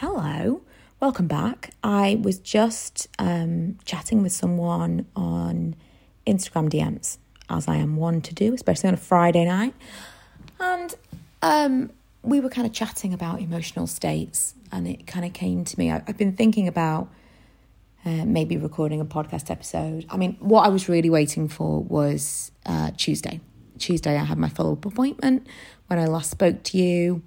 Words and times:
hello, 0.00 0.62
welcome 0.98 1.26
back. 1.26 1.74
I 1.84 2.18
was 2.22 2.38
just 2.38 3.06
um, 3.18 3.76
chatting 3.84 4.22
with 4.22 4.32
someone 4.32 5.04
on 5.14 5.76
Instagram 6.26 6.70
DMs, 6.70 7.18
as 7.50 7.68
I 7.68 7.76
am 7.76 7.96
one 7.96 8.22
to 8.22 8.34
do, 8.34 8.54
especially 8.54 8.88
on 8.88 8.94
a 8.94 8.96
Friday 8.96 9.44
night. 9.44 9.74
And 10.58 10.94
um, 11.42 11.90
we 12.22 12.40
were 12.40 12.48
kind 12.48 12.66
of 12.66 12.72
chatting 12.72 13.12
about 13.12 13.42
emotional 13.42 13.86
states, 13.86 14.54
and 14.72 14.88
it 14.88 15.06
kind 15.06 15.26
of 15.26 15.34
came 15.34 15.66
to 15.66 15.78
me. 15.78 15.90
I, 15.90 16.02
have 16.06 16.16
been 16.16 16.34
thinking 16.34 16.66
about 16.66 17.10
uh, 18.06 18.24
maybe 18.24 18.56
recording 18.56 19.02
a 19.02 19.04
podcast 19.04 19.50
episode. 19.50 20.06
I 20.08 20.16
mean, 20.16 20.38
what 20.40 20.64
I 20.64 20.70
was 20.70 20.88
really 20.88 21.10
waiting 21.10 21.46
for 21.46 21.82
was 21.82 22.52
uh, 22.64 22.92
Tuesday. 22.96 23.42
Tuesday, 23.78 24.16
I 24.16 24.24
had 24.24 24.38
my 24.38 24.48
follow 24.48 24.72
up 24.72 24.86
appointment 24.86 25.46
when 25.88 25.98
I 25.98 26.06
last 26.06 26.30
spoke 26.30 26.62
to 26.62 26.78
you. 26.78 27.22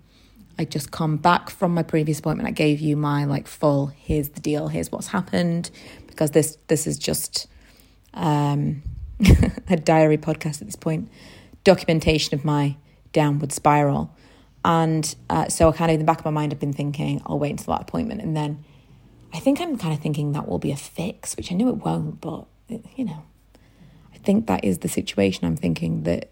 I 0.58 0.66
just 0.66 0.92
come 0.92 1.18
back 1.18 1.50
from 1.50 1.74
my 1.74 1.84
previous 1.84 2.20
appointment. 2.20 2.48
I 2.48 2.52
gave 2.52 2.80
you 2.80 2.96
my 2.96 3.26
like 3.26 3.48
full 3.48 3.88
here's 3.88 4.30
the 4.30 4.40
deal, 4.40 4.68
here's 4.68 4.92
what's 4.92 5.07
happened 5.07 5.71
because 6.07 6.32
this 6.32 6.57
this 6.68 6.86
is 6.86 6.98
just 6.98 7.48
um, 8.14 8.84
a 9.70 9.78
diary 9.78 10.18
podcast 10.18 10.61
at 10.61 10.68
this 10.68 10.75
point, 10.75 11.10
documentation 11.64 12.36
of 12.36 12.46
my 12.46 12.75
downward 13.11 13.52
spiral. 13.52 14.16
And 14.66 15.14
uh, 15.30 15.50
so 15.50 15.70
I 15.70 15.71
kind 15.74 15.92
of 15.92 15.96
in 15.96 16.00
the 16.00 16.06
back 16.06 16.20
of 16.20 16.25
my 16.25 16.32
mind 16.32 16.54
I've 16.54 16.60
been 16.60 16.74
thinking 16.74 17.22
I'll 17.25 17.39
wait 17.39 17.52
until 17.52 17.74
that 17.74 17.82
appointment 17.82 18.22
and 18.22 18.36
then 18.36 18.64
I 19.33 19.39
think 19.39 19.60
I'm 19.60 19.78
kind 19.78 19.94
of 19.94 20.00
thinking 20.00 20.33
that 20.33 20.47
will 20.47 20.60
be 20.60 20.72
a 20.72 20.78
fix, 20.78 21.36
which 21.36 21.52
I 21.52 21.56
know 21.56 21.70
it 21.70 21.78
won't, 21.78 22.22
but 22.22 22.46
you 22.96 23.06
know, 23.06 23.24
I 24.14 24.18
think 24.20 24.46
that 24.46 24.64
is 24.64 24.80
the 24.80 24.88
situation. 24.88 25.46
I'm 25.46 25.56
thinking 25.56 26.04
that 26.04 26.30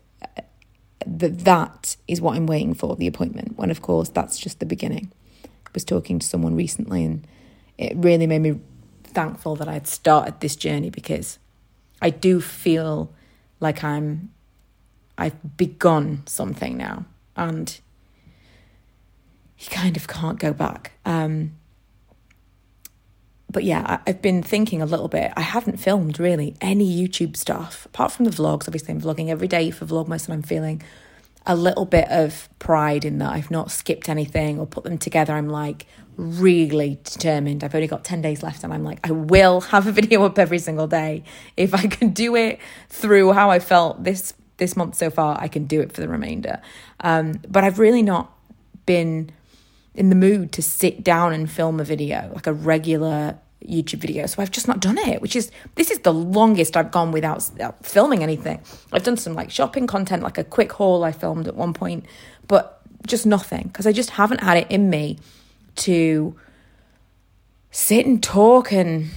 that 1.05 1.39
that 1.39 1.95
is 2.07 2.21
what 2.21 2.35
I'm 2.35 2.47
waiting 2.47 2.73
for 2.73 2.95
the 2.95 3.07
appointment. 3.07 3.57
When 3.57 3.71
of 3.71 3.81
course 3.81 4.09
that's 4.09 4.37
just 4.37 4.59
the 4.59 4.65
beginning. 4.65 5.11
I 5.43 5.69
was 5.73 5.83
talking 5.85 6.19
to 6.19 6.27
someone 6.27 6.55
recently, 6.55 7.05
and 7.05 7.25
it 7.77 7.93
really 7.95 8.27
made 8.27 8.39
me 8.39 8.59
thankful 9.03 9.55
that 9.57 9.67
I'd 9.67 9.87
started 9.87 10.39
this 10.39 10.55
journey 10.55 10.89
because 10.89 11.39
I 12.01 12.09
do 12.09 12.41
feel 12.41 13.13
like 13.59 13.83
I'm 13.83 14.31
I've 15.17 15.57
begun 15.57 16.23
something 16.25 16.77
now, 16.77 17.05
and 17.35 17.79
you 19.59 19.67
kind 19.69 19.95
of 19.95 20.07
can't 20.07 20.39
go 20.39 20.51
back. 20.53 20.93
Um, 21.05 21.53
but 23.51 23.63
yeah, 23.63 23.99
I, 24.05 24.09
have 24.09 24.21
been 24.21 24.41
thinking 24.41 24.81
a 24.81 24.85
little 24.85 25.07
bit. 25.07 25.31
I 25.35 25.41
haven't 25.41 25.77
filmed 25.77 26.19
really 26.19 26.55
any 26.61 26.85
YouTube 26.85 27.35
stuff 27.35 27.85
apart 27.85 28.11
from 28.11 28.25
the 28.25 28.31
vlogs. 28.31 28.67
Obviously, 28.67 28.93
I'm 28.93 29.01
vlogging 29.01 29.29
every 29.29 29.47
day 29.47 29.71
for 29.71 29.85
Vlogmas, 29.85 30.25
and 30.25 30.33
I'm 30.33 30.41
feeling 30.41 30.81
a 31.45 31.55
little 31.55 31.85
bit 31.85 32.07
of 32.09 32.49
pride 32.59 33.03
in 33.03 33.17
that 33.17 33.31
I've 33.31 33.51
not 33.51 33.71
skipped 33.71 34.09
anything 34.09 34.59
or 34.59 34.67
put 34.67 34.83
them 34.83 34.97
together. 34.97 35.33
I'm 35.33 35.49
like 35.49 35.87
really 36.15 36.99
determined. 37.03 37.63
I've 37.63 37.73
only 37.73 37.87
got 37.87 38.03
10 38.03 38.21
days 38.21 38.43
left, 38.43 38.63
and 38.63 38.73
I'm 38.73 38.83
like, 38.83 39.07
I 39.07 39.11
will 39.11 39.61
have 39.73 39.87
a 39.87 39.91
video 39.91 40.23
up 40.23 40.39
every 40.39 40.59
single 40.59 40.87
day. 40.87 41.23
If 41.57 41.73
I 41.73 41.87
can 41.87 42.09
do 42.09 42.35
it 42.35 42.59
through 42.89 43.33
how 43.33 43.49
I 43.49 43.59
felt 43.59 44.03
this 44.03 44.33
this 44.57 44.77
month 44.77 44.95
so 44.95 45.09
far, 45.09 45.37
I 45.41 45.47
can 45.47 45.65
do 45.65 45.81
it 45.81 45.91
for 45.91 46.01
the 46.01 46.07
remainder. 46.07 46.61
Um, 46.99 47.41
but 47.47 47.63
I've 47.63 47.79
really 47.79 48.03
not 48.03 48.31
been 48.85 49.31
in 49.93 50.09
the 50.09 50.15
mood 50.15 50.51
to 50.53 50.61
sit 50.61 51.03
down 51.03 51.33
and 51.33 51.49
film 51.49 51.79
a 51.79 51.83
video, 51.83 52.31
like 52.33 52.47
a 52.47 52.53
regular 52.53 53.37
YouTube 53.65 53.99
video. 53.99 54.25
So 54.25 54.41
I've 54.41 54.51
just 54.51 54.67
not 54.67 54.79
done 54.79 54.97
it, 54.97 55.21
which 55.21 55.35
is 55.35 55.51
this 55.75 55.91
is 55.91 55.99
the 55.99 56.13
longest 56.13 56.75
I've 56.77 56.91
gone 56.91 57.11
without, 57.11 57.37
without 57.53 57.73
uh, 57.73 57.83
filming 57.83 58.23
anything. 58.23 58.61
I've 58.91 59.03
done 59.03 59.17
some 59.17 59.33
like 59.33 59.51
shopping 59.51 59.87
content, 59.87 60.23
like 60.23 60.37
a 60.37 60.43
quick 60.43 60.71
haul 60.71 61.03
I 61.03 61.11
filmed 61.11 61.47
at 61.47 61.55
one 61.55 61.73
point, 61.73 62.05
but 62.47 62.81
just 63.05 63.25
nothing 63.25 63.67
because 63.67 63.87
I 63.87 63.91
just 63.91 64.11
haven't 64.11 64.41
had 64.41 64.57
it 64.57 64.67
in 64.69 64.89
me 64.89 65.19
to 65.77 66.35
sit 67.71 68.05
and 68.05 68.21
talk 68.21 68.71
and 68.71 69.09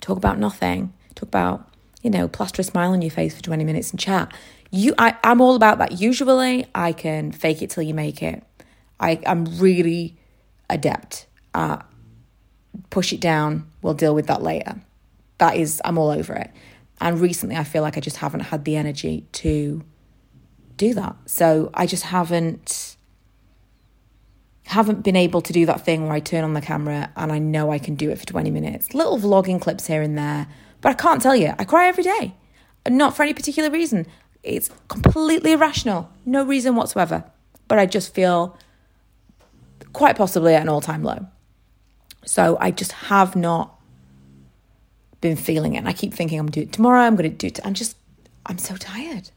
talk 0.00 0.16
about 0.16 0.38
nothing, 0.38 0.92
talk 1.14 1.28
about, 1.28 1.68
you 2.02 2.10
know, 2.10 2.28
plaster 2.28 2.60
a 2.60 2.64
smile 2.64 2.92
on 2.92 3.02
your 3.02 3.10
face 3.10 3.34
for 3.34 3.42
20 3.42 3.64
minutes 3.64 3.90
and 3.90 4.00
chat. 4.00 4.32
You 4.70 4.94
I, 4.98 5.16
I'm 5.22 5.40
all 5.40 5.54
about 5.54 5.78
that. 5.78 6.00
Usually 6.00 6.66
I 6.74 6.92
can 6.92 7.32
fake 7.32 7.62
it 7.62 7.70
till 7.70 7.82
you 7.82 7.94
make 7.94 8.22
it. 8.22 8.42
I, 9.02 9.20
I'm 9.26 9.44
really 9.58 10.16
adept 10.70 11.26
at 11.54 11.84
push 12.90 13.12
it 13.12 13.20
down, 13.20 13.66
we'll 13.80 13.94
deal 13.94 14.14
with 14.14 14.26
that 14.26 14.42
later. 14.42 14.80
That 15.38 15.56
is, 15.56 15.80
I'm 15.84 15.98
all 15.98 16.10
over 16.10 16.34
it. 16.34 16.50
And 17.00 17.20
recently, 17.20 17.56
I 17.56 17.64
feel 17.64 17.82
like 17.82 17.96
I 17.96 18.00
just 18.00 18.18
haven't 18.18 18.40
had 18.40 18.64
the 18.64 18.76
energy 18.76 19.26
to 19.32 19.82
do 20.76 20.94
that. 20.94 21.16
So 21.26 21.70
I 21.74 21.86
just 21.86 22.04
haven't 22.04 22.96
haven't 24.64 25.02
been 25.02 25.16
able 25.16 25.42
to 25.42 25.52
do 25.52 25.66
that 25.66 25.84
thing 25.84 26.04
where 26.04 26.12
I 26.12 26.20
turn 26.20 26.44
on 26.44 26.54
the 26.54 26.60
camera 26.60 27.10
and 27.16 27.30
I 27.32 27.38
know 27.38 27.70
I 27.70 27.78
can 27.78 27.94
do 27.94 28.10
it 28.10 28.18
for 28.18 28.24
20 28.24 28.50
minutes. 28.50 28.94
Little 28.94 29.18
vlogging 29.18 29.60
clips 29.60 29.86
here 29.86 30.00
and 30.00 30.16
there, 30.16 30.46
but 30.80 30.90
I 30.90 30.94
can't 30.94 31.20
tell 31.20 31.36
you. 31.36 31.52
I 31.58 31.64
cry 31.64 31.88
every 31.88 32.04
day. 32.04 32.34
Not 32.88 33.14
for 33.14 33.22
any 33.22 33.34
particular 33.34 33.70
reason. 33.70 34.06
It's 34.42 34.70
completely 34.88 35.52
irrational. 35.52 36.08
No 36.24 36.44
reason 36.44 36.74
whatsoever. 36.76 37.24
But 37.68 37.80
I 37.80 37.86
just 37.86 38.14
feel 38.14 38.56
quite 39.92 40.16
possibly 40.16 40.54
at 40.54 40.62
an 40.62 40.68
all-time 40.68 41.02
low. 41.02 41.26
So 42.24 42.56
I 42.60 42.70
just 42.70 42.92
have 42.92 43.34
not 43.34 43.78
been 45.20 45.36
feeling 45.36 45.74
it. 45.74 45.78
And 45.78 45.88
I 45.88 45.92
keep 45.92 46.14
thinking 46.14 46.38
I'm 46.38 46.46
going 46.46 46.52
to 46.52 46.60
do 46.60 46.64
it 46.64 46.72
tomorrow, 46.72 47.00
I'm 47.00 47.16
going 47.16 47.30
to 47.30 47.36
do 47.36 47.46
it. 47.48 47.60
I'm 47.64 47.74
just, 47.74 47.96
I'm 48.46 48.58
so 48.58 48.76
tired. 48.76 49.30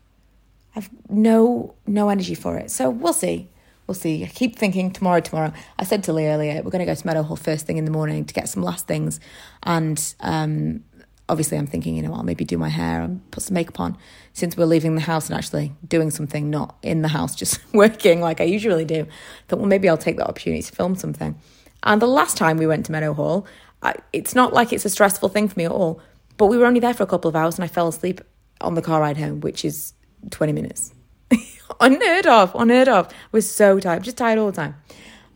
I've 0.76 0.90
no, 1.10 1.76
no 1.88 2.10
energy 2.10 2.36
for 2.36 2.58
it. 2.58 2.70
So 2.70 2.90
we'll 2.90 3.14
see. 3.14 3.50
We'll 3.88 3.96
see. 3.96 4.24
I 4.24 4.28
keep 4.28 4.58
thinking 4.58 4.92
tomorrow, 4.92 5.20
tomorrow. 5.20 5.54
I 5.78 5.84
said 5.84 6.04
to 6.06 6.14
Lee 6.14 6.28
earlier, 6.28 6.56
we're 6.64 6.72
going 6.72 6.86
to 6.86 6.86
go 6.86 6.96
to 6.96 7.08
Meadowhall 7.08 7.38
first 7.38 7.68
thing 7.68 7.78
in 7.78 7.86
the 7.86 7.92
morning 7.92 8.26
to 8.26 8.34
get 8.34 8.50
some 8.50 8.64
last 8.64 8.88
things. 8.88 9.20
And 9.64 10.16
um, 10.22 10.84
obviously, 11.30 11.58
I'm 11.58 11.68
thinking, 11.68 11.96
you 11.96 12.02
know, 12.02 12.14
I'll 12.14 12.24
maybe 12.24 12.46
do 12.46 12.58
my 12.58 12.70
hair 12.70 13.02
and 13.02 13.30
put 13.32 13.44
some 13.44 13.54
makeup 13.54 13.80
on 13.80 13.98
since 14.34 14.56
we're 14.56 14.66
leaving 14.66 14.96
the 14.96 15.02
house 15.02 15.30
and 15.30 15.38
actually 15.38 15.74
doing 15.88 16.12
something, 16.12 16.50
not 16.50 16.78
in 16.82 17.02
the 17.02 17.08
house, 17.10 17.36
just 17.44 17.60
working 17.74 18.22
like 18.22 18.42
I 18.42 18.46
usually 18.46 18.86
do. 18.86 19.08
Thought, 19.48 19.60
well, 19.60 19.68
maybe 19.68 19.90
I'll 19.90 19.98
take 19.98 20.18
that 20.18 20.28
opportunity 20.28 20.64
to 20.64 20.72
film 20.72 20.96
something. 20.96 21.40
And 21.84 22.02
the 22.02 22.08
last 22.08 22.38
time 22.38 22.58
we 22.58 22.68
went 22.68 22.86
to 22.88 22.92
Meadowhall, 22.92 23.46
I, 23.82 23.96
it's 24.14 24.34
not 24.34 24.54
like 24.54 24.74
it's 24.74 24.86
a 24.86 24.90
stressful 24.90 25.30
thing 25.30 25.48
for 25.48 25.58
me 25.60 25.66
at 25.66 25.72
all, 25.72 26.02
but 26.38 26.48
we 26.48 26.58
were 26.58 26.66
only 26.66 26.80
there 26.80 26.94
for 26.94 27.04
a 27.04 27.08
couple 27.08 27.30
of 27.30 27.36
hours 27.36 27.56
and 27.56 27.64
I 27.64 27.68
fell 27.68 27.88
asleep 27.88 28.22
on 28.62 28.74
the 28.74 28.82
car 28.82 29.02
ride 29.02 29.18
home, 29.18 29.42
which 29.42 29.64
is 29.64 29.94
20 30.32 30.54
minutes. 30.54 30.94
unheard 31.80 32.26
of, 32.26 32.56
unheard 32.56 32.88
of. 32.88 33.08
I 33.08 33.14
was 33.32 33.50
so 33.50 33.80
tired, 33.80 34.04
just 34.04 34.18
tired 34.18 34.40
all 34.40 34.48
the 34.48 34.56
time. 34.56 34.76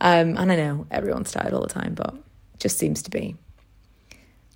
Um, 0.01 0.37
and 0.37 0.51
I 0.51 0.55
know 0.55 0.87
everyone's 0.89 1.31
tired 1.31 1.53
all 1.53 1.61
the 1.61 1.67
time, 1.67 1.93
but 1.93 2.15
just 2.57 2.77
seems 2.77 3.01
to 3.03 3.11
be. 3.11 3.35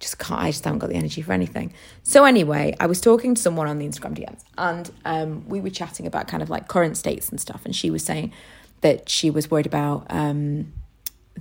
Just 0.04 0.20
can't, 0.20 0.42
I 0.42 0.52
just 0.52 0.66
haven't 0.66 0.80
got 0.80 0.90
the 0.90 0.96
energy 0.96 1.22
for 1.22 1.32
anything. 1.32 1.74
So, 2.04 2.26
anyway, 2.26 2.76
I 2.78 2.88
was 2.88 3.00
talking 3.00 3.36
to 3.36 3.42
someone 3.42 3.68
on 3.70 3.80
the 3.80 3.88
Instagram 3.88 4.16
DMs 4.18 4.42
and 4.58 4.92
um, 5.06 5.48
we 5.48 5.62
were 5.62 5.70
chatting 5.70 6.06
about 6.06 6.28
kind 6.28 6.44
of 6.44 6.50
like 6.50 6.68
current 6.68 6.98
states 6.98 7.30
and 7.30 7.40
stuff. 7.40 7.62
And 7.64 7.74
she 7.74 7.90
was 7.90 8.04
saying 8.04 8.34
that 8.82 9.08
she 9.08 9.30
was 9.30 9.50
worried 9.50 9.66
about 9.66 10.06
um, 10.10 10.74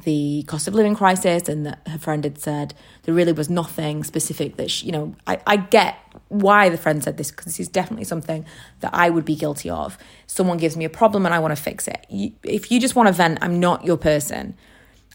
the 0.04 0.44
cost 0.46 0.68
of 0.68 0.74
living 0.74 0.94
crisis 0.94 1.48
and 1.48 1.66
that 1.66 1.80
her 1.88 1.98
friend 1.98 2.22
had 2.22 2.38
said 2.38 2.72
there 3.02 3.12
really 3.12 3.32
was 3.32 3.50
nothing 3.50 4.04
specific 4.04 4.56
that 4.56 4.70
she, 4.70 4.86
you 4.86 4.92
know 4.92 5.14
I, 5.26 5.40
I 5.46 5.56
get 5.56 5.96
why 6.28 6.68
the 6.70 6.78
friend 6.78 7.04
said 7.04 7.18
this 7.18 7.30
because 7.30 7.46
this 7.46 7.60
is 7.60 7.68
definitely 7.68 8.04
something 8.04 8.46
that 8.80 8.94
I 8.94 9.10
would 9.10 9.24
be 9.24 9.34
guilty 9.34 9.68
of 9.68 9.98
someone 10.26 10.56
gives 10.56 10.76
me 10.76 10.86
a 10.86 10.90
problem 10.90 11.26
and 11.26 11.34
I 11.34 11.40
want 11.40 11.54
to 11.54 11.62
fix 11.62 11.88
it 11.88 12.06
you, 12.08 12.32
if 12.42 12.70
you 12.70 12.80
just 12.80 12.96
want 12.96 13.08
to 13.08 13.12
vent 13.12 13.38
I'm 13.42 13.60
not 13.60 13.84
your 13.84 13.98
person 13.98 14.56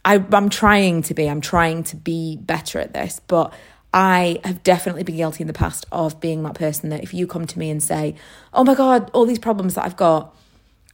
I, 0.07 0.23
I'm 0.31 0.50
trying 0.50 1.01
to 1.03 1.13
be 1.13 1.29
I'm 1.29 1.41
trying 1.41 1.84
to 1.84 1.95
be 1.95 2.38
better 2.38 2.79
at 2.79 2.94
this 2.94 3.19
but 3.28 3.53
I 3.94 4.40
have 4.44 4.63
definitely 4.63 5.03
been 5.03 5.18
guilty 5.18 5.44
in 5.44 5.47
the 5.47 5.53
past 5.53 5.85
of 5.91 6.19
being 6.19 6.44
that 6.44 6.56
person 6.56 6.90
that 6.90 7.03
if 7.03 7.13
you 7.13 7.28
come 7.28 7.45
to 7.47 7.59
me 7.59 7.69
and 7.69 7.81
say 7.81 8.16
oh 8.53 8.63
my 8.63 8.75
god 8.75 9.12
all 9.13 9.25
these 9.25 9.40
problems 9.40 9.75
that 9.75 9.85
I've 9.85 9.97
got 9.97 10.35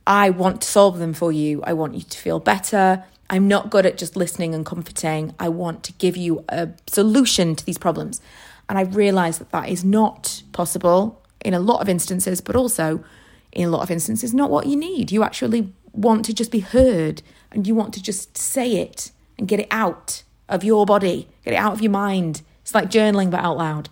I 0.06 0.31
want 0.31 0.62
to 0.62 0.68
solve 0.68 1.00
them 1.00 1.13
for 1.13 1.31
you 1.31 1.62
I 1.63 1.74
want 1.74 1.96
you 1.96 2.01
to 2.01 2.18
feel 2.18 2.40
better 2.40 3.03
I'm 3.29 3.47
not 3.47 3.72
good 3.72 3.85
at 3.85 3.97
just 3.97 4.16
listening 4.16 4.54
and 4.54 4.63
comforting. 4.63 5.33
I 5.39 5.50
want 5.50 5.83
to 5.86 5.94
give 5.94 6.18
you 6.18 6.45
a 6.50 6.69
solution 6.88 7.56
to 7.56 7.66
these 7.66 7.80
problems. 7.80 8.21
And 8.69 8.77
I 8.77 8.83
realize 8.83 9.39
that 9.39 9.51
that 9.51 9.69
is 9.69 9.83
not 9.83 10.44
possible 10.51 11.21
in 11.44 11.54
a 11.54 11.59
lot 11.59 11.81
of 11.81 11.89
instances, 11.89 12.42
but 12.42 12.56
also 12.56 13.04
in 13.51 13.68
a 13.68 13.71
lot 13.71 13.81
of 13.81 13.89
instances, 13.89 14.33
not 14.33 14.51
what 14.51 14.68
you 14.68 14.75
need. 14.75 15.12
You 15.12 15.24
actually 15.24 15.74
want 15.94 16.25
to 16.25 16.33
just 16.33 16.51
be 16.51 16.59
heard 16.59 17.21
and 17.54 17.68
you 17.68 17.76
want 17.76 17.94
to 17.94 18.02
just 18.02 18.38
say 18.38 18.78
it 18.78 19.12
and 19.38 19.48
get 19.48 19.60
it 19.60 19.68
out 19.72 20.24
of 20.50 20.64
your 20.64 20.86
body, 20.86 21.28
get 21.44 21.54
it 21.54 21.58
out 21.58 21.74
of 21.74 21.82
your 21.82 21.92
mind. 21.92 22.42
It's 22.62 22.74
like 22.74 22.90
journaling, 22.90 23.30
but 23.30 23.42
out 23.42 23.58
loud, 23.58 23.90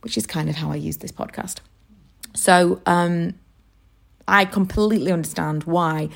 which 0.00 0.16
is 0.16 0.26
kind 0.26 0.48
of 0.48 0.56
how 0.56 0.70
I 0.70 0.76
use 0.76 0.98
this 0.98 1.12
podcast. 1.12 1.58
So 2.34 2.80
um, 2.86 3.34
I 4.26 4.44
completely 4.44 5.12
understand 5.12 5.64
why 5.64 6.08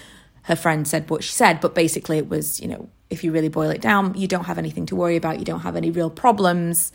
her 0.42 0.56
friend 0.56 0.86
said 0.86 1.10
what 1.10 1.24
she 1.24 1.32
said, 1.32 1.60
but 1.60 1.74
basically 1.74 2.18
it 2.18 2.28
was, 2.28 2.60
you 2.60 2.68
know, 2.68 2.88
if 3.10 3.22
you 3.22 3.32
really 3.32 3.48
boil 3.48 3.70
it 3.70 3.80
down, 3.80 4.14
you 4.16 4.26
don't 4.26 4.44
have 4.44 4.58
anything 4.58 4.86
to 4.86 4.96
worry 4.96 5.16
about, 5.16 5.38
you 5.38 5.44
don't 5.44 5.60
have 5.60 5.76
any 5.76 5.90
real 5.90 6.10
problems, 6.10 6.92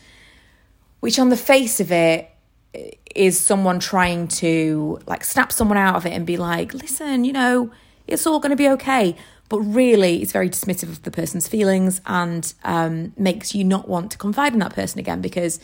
which 0.99 1.19
on 1.19 1.29
the 1.29 1.37
face 1.37 1.79
of 1.79 1.91
it 1.91 2.29
is 3.15 3.39
someone 3.39 3.79
trying 3.79 4.27
to 4.27 4.99
like 5.05 5.23
snap 5.23 5.51
someone 5.51 5.77
out 5.77 5.95
of 5.95 6.05
it 6.05 6.11
and 6.11 6.25
be 6.25 6.37
like, 6.37 6.73
listen, 6.73 7.25
you 7.25 7.33
know, 7.33 7.71
it's 8.07 8.25
all 8.25 8.39
going 8.39 8.51
to 8.51 8.55
be 8.55 8.69
okay. 8.69 9.15
But 9.51 9.59
really 9.59 10.21
it's 10.21 10.31
very 10.31 10.49
dismissive 10.49 10.83
of 10.83 11.03
the 11.03 11.11
person's 11.11 11.45
feelings 11.45 11.99
and 12.05 12.53
um, 12.63 13.11
makes 13.17 13.53
you 13.53 13.65
not 13.65 13.85
want 13.85 14.09
to 14.09 14.17
confide 14.17 14.53
in 14.53 14.59
that 14.59 14.73
person 14.73 14.97
again 14.97 15.19
because 15.19 15.59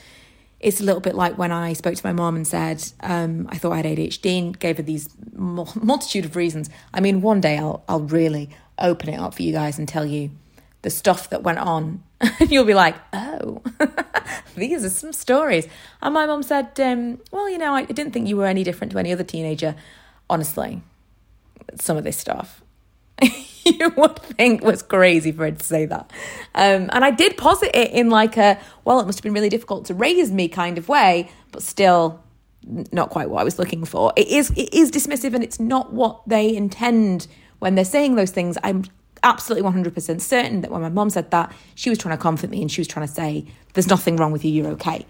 it's 0.60 0.82
a 0.82 0.84
little 0.84 1.00
bit 1.00 1.16
like 1.16 1.38
when 1.38 1.54
I 1.54 1.72
spoke 1.72 1.96
to 1.96 2.06
my 2.06 2.12
mom 2.12 2.36
and 2.36 2.46
said 2.46 2.84
um, 3.00 3.48
I 3.50 3.58
thought 3.58 3.72
I 3.72 3.78
had 3.78 3.86
ADHD 3.86 4.40
and 4.40 4.60
gave 4.60 4.76
her 4.76 4.84
these 4.84 5.08
multitude 5.32 6.26
of 6.26 6.36
reasons. 6.36 6.70
I 6.94 7.00
mean, 7.00 7.22
one 7.22 7.40
day 7.40 7.58
I'll 7.58 7.86
I'll 7.88 8.02
really 8.02 8.50
open 8.78 9.08
it 9.08 9.22
up 9.22 9.36
for 9.36 9.44
you 9.44 9.54
guys 9.54 9.80
and 9.80 9.88
tell 9.88 10.06
you 10.06 10.32
the 10.82 10.90
stuff 10.90 11.30
that 11.30 11.44
went 11.44 11.60
on, 11.60 12.04
you'll 12.50 12.66
be 12.66 12.74
like, 12.74 12.96
oh, 13.14 13.62
these 14.56 14.84
are 14.84 14.90
some 14.90 15.14
stories. 15.14 15.66
And 16.02 16.14
my 16.14 16.26
mom 16.26 16.44
said, 16.44 16.78
um, 16.82 17.22
well, 17.32 17.50
you 17.50 17.58
know, 17.58 17.74
I 17.74 17.86
didn't 17.86 18.12
think 18.12 18.28
you 18.28 18.36
were 18.36 18.48
any 18.48 18.66
different 18.66 18.92
to 18.92 19.00
any 19.00 19.14
other 19.14 19.24
teenager. 19.24 19.76
Honestly, 20.30 20.82
some 21.80 21.96
of 21.96 22.04
this 22.04 22.18
stuff. 22.18 22.62
you 23.80 23.90
would 23.98 24.18
think 24.20 24.64
was 24.64 24.82
crazy 24.82 25.32
for 25.32 25.46
her 25.46 25.52
to 25.52 25.64
say 25.64 25.86
that. 25.86 26.12
Um, 26.56 26.90
and 26.92 27.04
I 27.04 27.12
did 27.12 27.38
posit 27.38 27.76
it 27.76 27.92
in 27.92 28.10
like 28.10 28.38
a, 28.38 28.60
well, 28.86 29.00
it 29.00 29.06
must 29.06 29.20
have 29.20 29.24
been 29.24 29.34
really 29.34 29.50
difficult 29.50 29.86
to 29.86 29.94
raise 29.94 30.32
me 30.32 30.48
kind 30.48 30.78
of 30.78 30.90
way, 30.90 31.30
but 31.52 31.62
still 31.62 32.24
not 32.92 33.10
quite 33.10 33.30
what 33.30 33.42
I 33.42 33.44
was 33.44 33.60
looking 33.60 33.86
for. 33.86 34.12
It 34.16 34.28
is 34.28 34.52
it 34.52 34.74
is 34.74 34.92
dismissive 34.92 35.34
and 35.34 35.44
it's 35.44 35.60
not 35.60 35.94
what 35.94 36.22
they 36.28 36.56
intend 36.56 37.28
when 37.60 37.76
they're 37.76 37.86
saying 37.86 38.16
those 38.16 38.32
things. 38.32 38.58
I'm 38.64 38.84
absolutely 39.24 39.70
100% 39.70 40.22
certain 40.22 40.62
that 40.62 40.72
when 40.72 40.82
my 40.82 40.90
mom 40.90 41.10
said 41.10 41.32
that, 41.32 41.54
she 41.76 41.90
was 41.90 41.98
trying 41.98 42.16
to 42.18 42.22
comfort 42.22 42.50
me 42.50 42.62
and 42.62 42.72
she 42.72 42.82
was 42.82 42.88
trying 42.88 43.08
to 43.08 43.14
say, 43.14 43.46
there's 43.74 43.88
nothing 43.88 44.18
wrong 44.18 44.32
with 44.32 44.46
you, 44.46 44.52
you're 44.52 44.72
okay. 44.74 45.06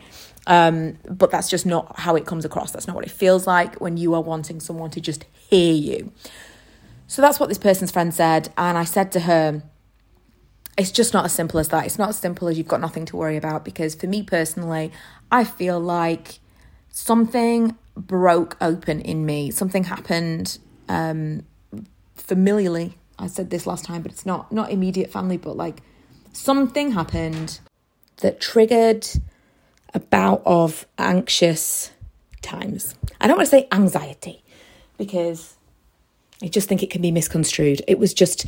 Um, 0.45 0.97
but 1.09 1.29
that's 1.29 1.49
just 1.49 1.65
not 1.65 1.99
how 1.99 2.15
it 2.15 2.25
comes 2.25 2.45
across. 2.45 2.71
That's 2.71 2.87
not 2.87 2.95
what 2.95 3.05
it 3.05 3.11
feels 3.11 3.45
like 3.45 3.81
when 3.81 3.97
you 3.97 4.13
are 4.13 4.21
wanting 4.21 4.61
someone 4.61 4.89
to 4.91 5.01
just 5.01 5.25
hear 5.33 5.73
you. 5.73 6.11
So 7.07 7.21
that's 7.21 7.39
what 7.39 7.49
this 7.49 7.57
person's 7.57 7.91
friend 7.91 8.13
said. 8.13 8.49
And 8.57 8.77
I 8.77 8.83
said 8.83 9.11
to 9.13 9.21
her, 9.21 9.63
it's 10.77 10.91
just 10.91 11.13
not 11.13 11.25
as 11.25 11.33
simple 11.33 11.59
as 11.59 11.69
that. 11.69 11.85
It's 11.85 11.97
not 11.97 12.09
as 12.09 12.19
simple 12.19 12.47
as 12.47 12.57
you've 12.57 12.67
got 12.67 12.81
nothing 12.81 13.05
to 13.05 13.17
worry 13.17 13.37
about. 13.37 13.65
Because 13.65 13.95
for 13.95 14.07
me 14.07 14.21
personally, 14.21 14.91
I 15.31 15.43
feel 15.43 15.79
like 15.79 16.39
something 16.89 17.75
broke 17.95 18.57
open 18.61 19.01
in 19.01 19.25
me. 19.25 19.49
Something 19.51 19.85
happened 19.85 20.59
um, 20.87 21.43
familiarly. 22.15 22.97
I 23.17 23.27
said 23.27 23.49
this 23.49 23.65
last 23.65 23.85
time, 23.85 24.03
but 24.03 24.11
it's 24.11 24.25
not 24.25 24.51
not 24.51 24.69
immediate 24.69 25.11
family, 25.11 25.37
but 25.37 25.57
like 25.57 25.81
something 26.33 26.91
happened 26.91 27.59
that 28.17 28.39
triggered 28.39 29.07
a 29.93 29.99
bout 29.99 30.43
of 30.45 30.85
anxious 30.99 31.91
times. 32.43 32.93
I 33.19 33.27
don't 33.27 33.37
want 33.37 33.47
to 33.47 33.51
say 33.51 33.67
anxiety 33.71 34.43
because 34.97 35.56
I 36.41 36.47
just 36.47 36.67
think 36.67 36.83
it 36.83 36.89
can 36.89 37.01
be 37.01 37.11
misconstrued. 37.11 37.81
It 37.87 37.99
was 37.99 38.13
just 38.13 38.45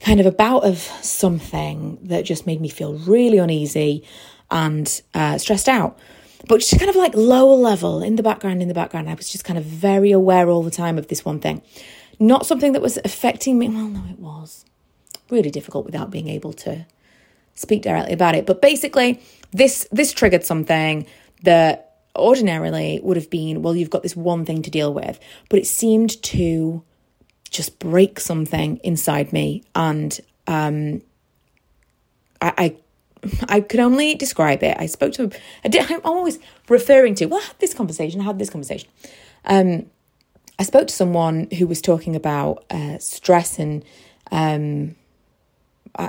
kind 0.00 0.20
of 0.20 0.26
a 0.26 0.32
bout 0.32 0.64
of 0.64 0.78
something 0.78 1.98
that 2.02 2.24
just 2.24 2.46
made 2.46 2.60
me 2.60 2.68
feel 2.68 2.94
really 2.94 3.38
uneasy 3.38 4.04
and 4.50 5.02
uh, 5.14 5.38
stressed 5.38 5.68
out. 5.68 5.98
But 6.48 6.58
just 6.60 6.78
kind 6.78 6.90
of 6.90 6.96
like 6.96 7.14
lower 7.14 7.54
level 7.54 8.02
in 8.02 8.16
the 8.16 8.22
background, 8.22 8.62
in 8.62 8.68
the 8.68 8.74
background, 8.74 9.08
I 9.08 9.14
was 9.14 9.30
just 9.30 9.44
kind 9.44 9.58
of 9.58 9.64
very 9.64 10.10
aware 10.10 10.48
all 10.48 10.62
the 10.62 10.70
time 10.70 10.98
of 10.98 11.08
this 11.08 11.24
one 11.24 11.38
thing. 11.38 11.62
Not 12.18 12.46
something 12.46 12.72
that 12.72 12.82
was 12.82 12.98
affecting 13.04 13.58
me. 13.58 13.68
Well, 13.68 13.88
no, 13.88 14.04
it 14.10 14.18
was 14.18 14.64
really 15.30 15.50
difficult 15.50 15.84
without 15.84 16.10
being 16.10 16.28
able 16.28 16.52
to 16.52 16.84
speak 17.54 17.82
directly 17.82 18.12
about 18.12 18.34
it. 18.34 18.44
But 18.44 18.60
basically, 18.60 19.20
this 19.52 19.86
this 19.92 20.12
triggered 20.12 20.44
something 20.44 21.06
that 21.42 21.96
ordinarily 22.16 23.00
would 23.02 23.16
have 23.16 23.30
been, 23.30 23.62
well, 23.62 23.74
you've 23.74 23.90
got 23.90 24.02
this 24.02 24.16
one 24.16 24.44
thing 24.44 24.62
to 24.62 24.70
deal 24.70 24.92
with, 24.92 25.18
but 25.48 25.58
it 25.58 25.66
seemed 25.66 26.22
to 26.22 26.82
just 27.52 27.78
break 27.78 28.18
something 28.18 28.78
inside 28.82 29.32
me, 29.32 29.62
and 29.74 30.18
um, 30.46 31.02
I, 32.40 32.52
I 32.58 32.76
I 33.48 33.60
could 33.60 33.80
only 33.80 34.14
describe 34.16 34.62
it. 34.64 34.76
I 34.80 34.86
spoke 34.86 35.12
to, 35.12 35.30
I 35.64 35.68
did, 35.68 35.90
I'm 35.90 36.00
always 36.02 36.40
referring 36.68 37.14
to, 37.16 37.26
well, 37.26 37.40
I 37.40 37.46
had 37.46 37.58
this 37.60 37.72
conversation, 37.72 38.20
I 38.20 38.24
had 38.24 38.38
this 38.38 38.50
conversation. 38.50 38.88
Um, 39.44 39.86
I 40.58 40.64
spoke 40.64 40.88
to 40.88 40.94
someone 40.94 41.48
who 41.56 41.68
was 41.68 41.80
talking 41.80 42.16
about 42.16 42.64
uh, 42.70 42.98
stress 42.98 43.60
and 43.60 43.84
um, 44.32 44.96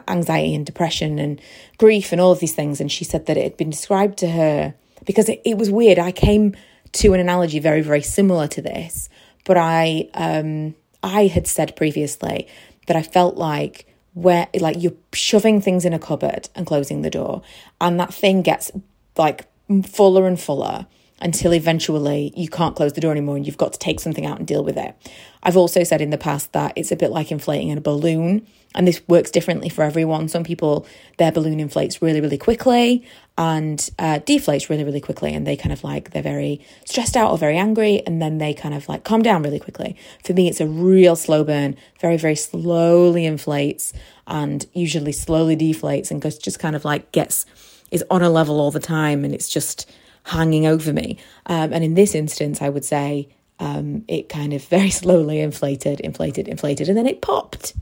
anxiety 0.08 0.56
and 0.56 0.66
depression 0.66 1.20
and 1.20 1.40
grief 1.78 2.12
and 2.12 2.20
all 2.20 2.32
of 2.32 2.40
these 2.40 2.56
things. 2.56 2.82
And 2.82 2.92
she 2.92 3.04
said 3.04 3.28
that 3.28 3.38
it 3.38 3.44
had 3.44 3.58
been 3.58 3.70
described 3.70 4.18
to 4.20 4.30
her 4.30 4.74
because 5.06 5.30
it, 5.30 5.42
it 5.46 5.58
was 5.58 5.70
weird. 5.70 6.00
I 6.00 6.12
came 6.12 6.56
to 6.94 7.14
an 7.14 7.20
analogy 7.20 7.60
very, 7.60 7.82
very 7.82 8.02
similar 8.02 8.48
to 8.48 8.62
this, 8.62 9.08
but 9.46 9.58
I, 9.58 10.10
um, 10.16 10.74
I 11.04 11.28
had 11.28 11.46
said 11.46 11.76
previously 11.76 12.48
that 12.88 12.96
I 12.96 13.04
felt 13.04 13.36
like 13.36 13.86
where 14.14 14.48
like 14.60 14.82
you're 14.82 14.94
shoving 15.12 15.62
things 15.62 15.86
in 15.86 15.94
a 15.94 16.00
cupboard 16.00 16.50
and 16.56 16.66
closing 16.66 17.02
the 17.02 17.10
door 17.10 17.42
and 17.82 18.00
that 18.00 18.14
thing 18.14 18.42
gets 18.42 18.72
like 19.18 19.48
fuller 19.86 20.28
and 20.28 20.40
fuller 20.40 20.88
until 21.24 21.54
eventually 21.54 22.32
you 22.36 22.50
can't 22.50 22.76
close 22.76 22.94
the 22.94 23.02
door 23.02 23.12
anymore 23.12 23.38
and 23.38 23.48
you've 23.48 23.58
got 23.58 23.74
to 23.74 23.80
take 23.80 24.00
something 24.00 24.26
out 24.26 24.38
and 24.38 24.46
deal 24.46 24.64
with 24.64 24.78
it. 24.78 24.94
I've 25.42 25.58
also 25.58 25.84
said 25.84 26.02
in 26.02 26.10
the 26.10 26.18
past 26.18 26.54
that 26.54 26.74
it's 26.76 26.92
a 26.92 26.96
bit 26.96 27.12
like 27.12 27.32
inflating 27.32 27.70
in 27.70 27.78
a 27.78 27.82
balloon, 27.82 28.46
and 28.76 28.88
this 28.88 29.02
works 29.08 29.30
differently 29.30 29.70
for 29.70 29.84
everyone. 29.84 30.28
Some 30.28 30.44
people, 30.44 30.88
their 31.18 31.32
balloon 31.32 31.60
inflates 31.60 32.02
really, 32.02 32.22
really 32.22 32.38
quickly 32.38 33.06
and 33.38 33.90
uh, 34.00 34.20
deflates 34.20 34.70
really, 34.70 34.84
really 34.84 35.02
quickly, 35.02 35.34
and 35.34 35.46
they 35.46 35.56
kind 35.56 35.74
of 35.74 35.84
like 35.84 36.12
they're 36.12 36.24
very 36.24 36.66
stressed 36.86 37.16
out 37.16 37.32
or 37.32 37.38
very 37.38 37.58
angry, 37.58 38.02
and 38.06 38.22
then 38.22 38.38
they 38.38 38.54
kind 38.54 38.74
of 38.74 38.88
like 38.90 39.04
calm 39.04 39.22
down 39.22 39.44
really 39.44 39.60
quickly. 39.60 39.96
For 40.24 40.34
me, 40.34 40.48
it's 40.48 40.62
a 40.62 40.68
real 40.68 41.16
slow 41.16 41.44
burn, 41.44 41.76
very, 42.00 42.18
very 42.18 42.36
slowly 42.36 43.26
inflates 43.26 43.94
and 44.26 44.66
usually 44.74 45.12
slowly 45.12 45.58
deflates 45.58 46.10
and 46.10 46.22
just 46.22 46.60
kind 46.60 46.76
of 46.76 46.86
like 46.86 47.12
gets 47.12 47.46
is 47.92 48.04
on 48.10 48.24
a 48.24 48.30
level 48.30 48.60
all 48.60 48.72
the 48.72 48.80
time, 48.80 49.24
and 49.24 49.34
it's 49.36 49.50
just 49.50 49.90
hanging 50.24 50.66
over 50.66 50.94
me. 50.94 51.18
Um, 51.46 51.74
and 51.74 51.84
in 51.84 51.94
this 51.94 52.16
instance, 52.16 52.62
I 52.62 52.70
would 52.70 52.86
say 52.86 53.30
um, 53.60 54.04
it 54.08 54.30
kind 54.30 54.54
of 54.54 54.64
very 54.66 54.90
slowly 55.02 55.40
inflated, 55.40 56.00
inflated, 56.00 56.48
inflated, 56.48 56.90
and 56.90 56.98
then 56.98 57.08
it 57.08 57.22
popped. 57.22 57.74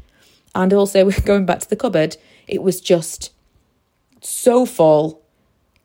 And 0.54 0.74
also, 0.74 1.10
going 1.26 1.46
back 1.46 1.60
to 1.60 1.70
the 1.70 1.76
cupboard, 1.76 2.18
it 2.48 2.62
was 2.62 2.82
just 2.82 3.32
so 4.22 4.66
full 4.66 5.22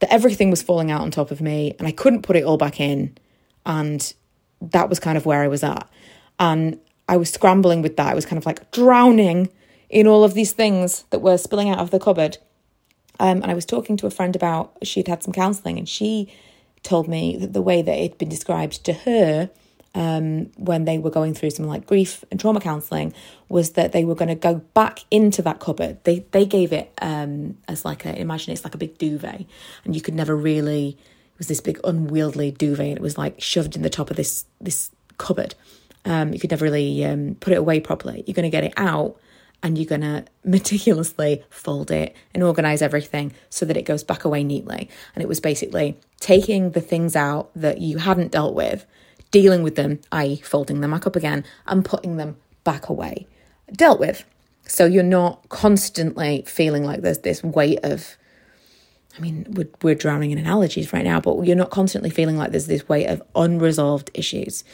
that 0.01 0.13
everything 0.13 0.51
was 0.51 0.63
falling 0.63 0.91
out 0.91 1.01
on 1.01 1.11
top 1.11 1.31
of 1.31 1.41
me, 1.41 1.75
and 1.79 1.89
I 1.89 1.93
couldn't 1.93 2.23
put 2.23 2.37
it 2.37 2.45
all 2.45 2.59
back 2.59 2.81
in. 2.81 3.17
And 3.65 4.13
that 4.61 4.89
was 4.89 5.01
kind 5.01 5.17
of 5.17 5.27
where 5.27 5.43
I 5.43 5.49
was 5.49 5.65
at. 5.65 5.89
And 6.39 6.79
I 7.09 7.17
was 7.17 7.31
scrambling 7.31 7.83
with 7.83 7.97
that. 7.97 8.13
I 8.13 8.15
was 8.15 8.27
kind 8.27 8.39
of 8.39 8.47
like 8.47 8.71
drowning 8.71 9.49
in 9.89 10.07
all 10.07 10.25
of 10.25 10.35
these 10.35 10.53
things 10.53 11.05
that 11.11 11.21
were 11.21 11.39
spilling 11.39 11.71
out 11.71 11.79
of 11.79 11.91
the 11.91 11.99
cupboard. 11.99 12.39
Um, 13.19 13.43
and 13.43 13.51
I 13.51 13.55
was 13.55 13.65
talking 13.65 13.97
to 13.99 14.07
a 14.07 14.11
friend 14.11 14.37
about 14.37 14.77
she'd 14.83 15.09
had 15.09 15.23
some 15.23 15.33
counselling, 15.33 15.79
and 15.79 15.89
she 15.89 16.33
told 16.87 17.09
me 17.09 17.37
that 17.37 17.53
the 17.53 17.63
way 17.63 17.83
that 17.83 17.93
it 17.93 18.11
had 18.11 18.19
been 18.19 18.29
described 18.29 18.85
to 18.85 18.93
her 18.93 19.51
um, 19.95 20.53
when 20.57 20.85
they 20.85 20.99
were 20.99 21.11
going 21.11 21.33
through 21.33 21.51
some 21.51 21.67
like 21.67 21.87
grief 21.87 22.23
and 22.31 22.39
trauma 22.39 22.61
counselling 22.61 23.15
was 23.49 23.71
that 23.73 23.93
they 23.93 24.05
were 24.05 24.15
going 24.15 24.29
to 24.29 24.35
go 24.35 24.57
back 24.75 25.01
into 25.11 25.43
that 25.43 25.59
cupboard. 25.59 26.05
They 26.05 26.21
they 26.31 26.45
gave 26.45 26.73
it 26.73 26.93
um, 27.01 27.57
as 27.67 27.85
like 27.85 28.05
a 28.05 28.19
imagine 28.19 28.53
it's 28.53 28.65
like 28.65 28.75
a 28.75 28.79
big 28.79 28.99
duvet, 28.99 29.47
and 29.85 29.95
you 29.95 30.03
could 30.03 30.15
never 30.15 30.37
really 30.37 30.99
it 30.99 31.39
was 31.39 31.49
this 31.49 31.61
big 31.61 31.81
unwieldy 31.83 32.51
duvet, 32.51 32.89
and 32.89 32.97
it 32.97 33.03
was 33.03 33.17
like 33.17 33.41
shoved 33.41 33.75
in 33.75 33.83
the 33.83 33.91
top 33.91 34.11
of 34.11 34.17
this 34.17 34.45
this 34.61 34.91
cupboard. 35.17 35.55
Um, 36.05 36.33
you 36.33 36.39
could 36.39 36.51
never 36.51 36.65
really 36.65 37.05
um, 37.05 37.37
put 37.41 37.53
it 37.53 37.59
away 37.59 37.81
properly. 37.81 38.23
You're 38.27 38.35
going 38.35 38.45
to 38.45 38.51
get 38.51 38.65
it 38.65 38.75
out 38.77 39.17
and 39.63 39.77
you're 39.77 39.87
going 39.87 40.03
to 40.03 40.25
meticulously 40.45 41.43
fold 41.51 41.91
it 41.91 42.15
and 42.35 42.43
organize 42.43 42.83
everything 42.83 43.33
so 43.51 43.65
that 43.67 43.77
it 43.77 43.83
goes 43.83 44.05
back 44.05 44.25
away 44.25 44.45
neatly. 44.45 44.89
And 45.15 45.23
it 45.23 45.29
was 45.29 45.41
basically 45.41 45.99
taking 46.21 46.71
the 46.71 46.81
things 46.81 47.17
out 47.17 47.51
that 47.57 47.81
you 47.81 47.99
hadn't 47.99 48.33
dealt 48.33 48.55
with, 48.55 48.87
dealing 49.31 49.63
with 49.63 49.77
them, 49.77 50.01
i.e., 50.13 50.37
folding 50.37 50.81
them 50.81 50.93
back 50.93 51.07
up 51.07 51.17
again, 51.17 51.45
and 51.67 51.85
putting 51.85 52.17
them 52.17 52.37
back 52.65 52.89
away. 52.89 53.27
Dealt 53.73 53.99
with. 53.99 54.25
So 54.69 54.85
you're 54.85 55.03
not 55.03 55.49
constantly 55.49 56.45
feeling 56.47 56.85
like 56.85 57.03
there's 57.03 57.19
this 57.19 57.43
weight 57.43 57.81
of, 57.83 58.17
I 59.17 59.21
mean, 59.21 59.47
we're, 59.51 59.69
we're 59.83 59.95
drowning 59.95 60.33
in 60.33 60.39
analogies 60.39 60.93
right 60.93 61.05
now, 61.05 61.21
but 61.21 61.43
you're 61.43 61.57
not 61.57 61.71
constantly 61.71 62.11
feeling 62.11 62.37
like 62.37 62.51
there's 62.51 62.67
this 62.67 62.89
weight 62.89 63.07
of 63.07 63.23
unresolved 63.35 64.11
issues. 64.13 64.65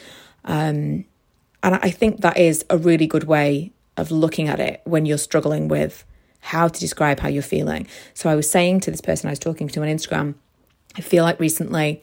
Um, 0.45 1.05
and 1.61 1.75
I 1.75 1.89
think 1.91 2.21
that 2.21 2.37
is 2.37 2.65
a 2.69 2.77
really 2.77 3.07
good 3.07 3.23
way 3.23 3.71
of 3.97 4.11
looking 4.11 4.47
at 4.47 4.59
it 4.59 4.81
when 4.85 5.05
you're 5.05 5.17
struggling 5.17 5.67
with 5.67 6.05
how 6.39 6.67
to 6.67 6.79
describe 6.79 7.19
how 7.19 7.29
you're 7.29 7.41
feeling. 7.41 7.87
So 8.13 8.29
I 8.29 8.35
was 8.35 8.49
saying 8.49 8.81
to 8.81 8.91
this 8.91 9.01
person 9.01 9.27
I 9.27 9.31
was 9.31 9.39
talking 9.39 9.67
to 9.69 9.81
on 9.81 9.87
Instagram, 9.87 10.35
I 10.95 11.01
feel 11.01 11.23
like 11.23 11.39
recently 11.39 12.01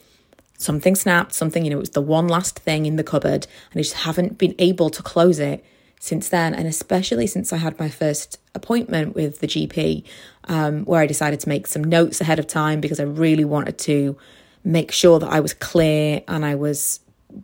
something 0.56 0.94
snapped, 0.94 1.32
something, 1.32 1.64
you 1.64 1.70
know, 1.70 1.76
it 1.76 1.80
was 1.80 1.90
the 1.90 2.00
one 2.00 2.28
last 2.28 2.58
thing 2.58 2.86
in 2.86 2.96
the 2.96 3.04
cupboard, 3.04 3.46
and 3.70 3.78
I 3.78 3.82
just 3.82 3.94
haven't 3.94 4.38
been 4.38 4.54
able 4.58 4.90
to 4.90 5.02
close 5.02 5.38
it 5.38 5.64
since 6.00 6.28
then. 6.28 6.54
And 6.54 6.66
especially 6.66 7.26
since 7.26 7.52
I 7.52 7.56
had 7.56 7.78
my 7.78 7.88
first 7.88 8.38
appointment 8.54 9.14
with 9.14 9.40
the 9.40 9.46
GP, 9.46 10.04
um, 10.44 10.84
where 10.84 11.00
I 11.00 11.06
decided 11.06 11.40
to 11.40 11.48
make 11.48 11.66
some 11.66 11.84
notes 11.84 12.20
ahead 12.20 12.38
of 12.38 12.46
time 12.46 12.80
because 12.80 13.00
I 13.00 13.04
really 13.04 13.44
wanted 13.44 13.78
to 13.80 14.16
make 14.64 14.92
sure 14.92 15.18
that 15.18 15.30
I 15.30 15.40
was 15.40 15.54
clear 15.54 16.22
and 16.28 16.44
I 16.44 16.54
was 16.54 17.00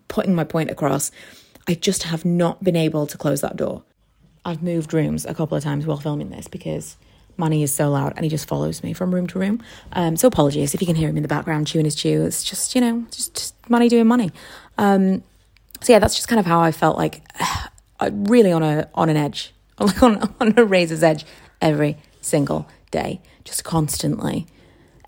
putting 0.09 0.35
my 0.35 0.45
point 0.45 0.71
across. 0.71 1.11
I 1.69 1.75
just 1.75 2.05
have 2.05 2.25
not 2.25 2.63
been 2.63 2.77
able 2.77 3.07
to 3.07 3.19
close 3.19 3.41
that 3.41 3.57
door. 3.57 3.83
I've 4.47 4.63
moved 4.63 4.95
rooms 4.95 5.27
a 5.27 5.35
couple 5.35 5.57
of 5.57 5.65
times 5.65 5.87
while 5.87 5.97
filming 5.97 6.31
this 6.31 6.47
because 6.47 6.97
Manny 7.37 7.65
is 7.65 7.75
so 7.75 7.91
loud 7.91 8.13
and 8.15 8.25
he 8.25 8.31
just 8.31 8.47
follows 8.47 8.81
me 8.81 8.93
from 8.93 9.13
room 9.13 9.27
to 9.27 9.41
room. 9.41 9.61
Um, 9.93 10.17
so 10.17 10.29
apologies 10.29 10.73
if 10.73 10.81
you 10.81 10.87
can 10.87 10.95
hear 10.95 11.09
him 11.09 11.17
in 11.17 11.23
the 11.23 11.29
background 11.29 11.67
chewing 11.67 11.85
his 11.85 11.97
chew. 11.97 12.23
It's 12.23 12.45
just, 12.45 12.77
you 12.77 12.81
know, 12.81 13.05
just, 13.11 13.35
just 13.35 13.55
Manny 13.69 13.89
doing 13.89 14.07
Manny. 14.07 14.31
Um, 14.79 15.25
so 15.83 15.93
yeah, 15.93 15.99
that's 15.99 16.15
just 16.15 16.29
kind 16.29 16.39
of 16.39 16.47
how 16.47 16.61
I 16.61 16.71
felt 16.71 16.97
like 16.97 17.23
uh, 18.01 18.11
really 18.13 18.53
on 18.53 18.63
a 18.63 18.89
on 18.95 19.09
an 19.09 19.17
edge, 19.17 19.53
like 19.81 20.01
on, 20.01 20.33
on 20.41 20.55
a 20.57 20.65
razor's 20.65 21.03
edge 21.03 21.27
every 21.61 21.99
single 22.21 22.69
day, 22.93 23.21
just 23.43 23.65
constantly. 23.65 24.47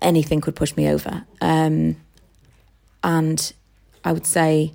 Anything 0.01 0.41
could 0.41 0.55
push 0.55 0.75
me 0.75 0.89
over. 0.89 1.25
Um, 1.39 1.95
and 3.03 3.53
I 4.03 4.11
would 4.11 4.25
say 4.25 4.73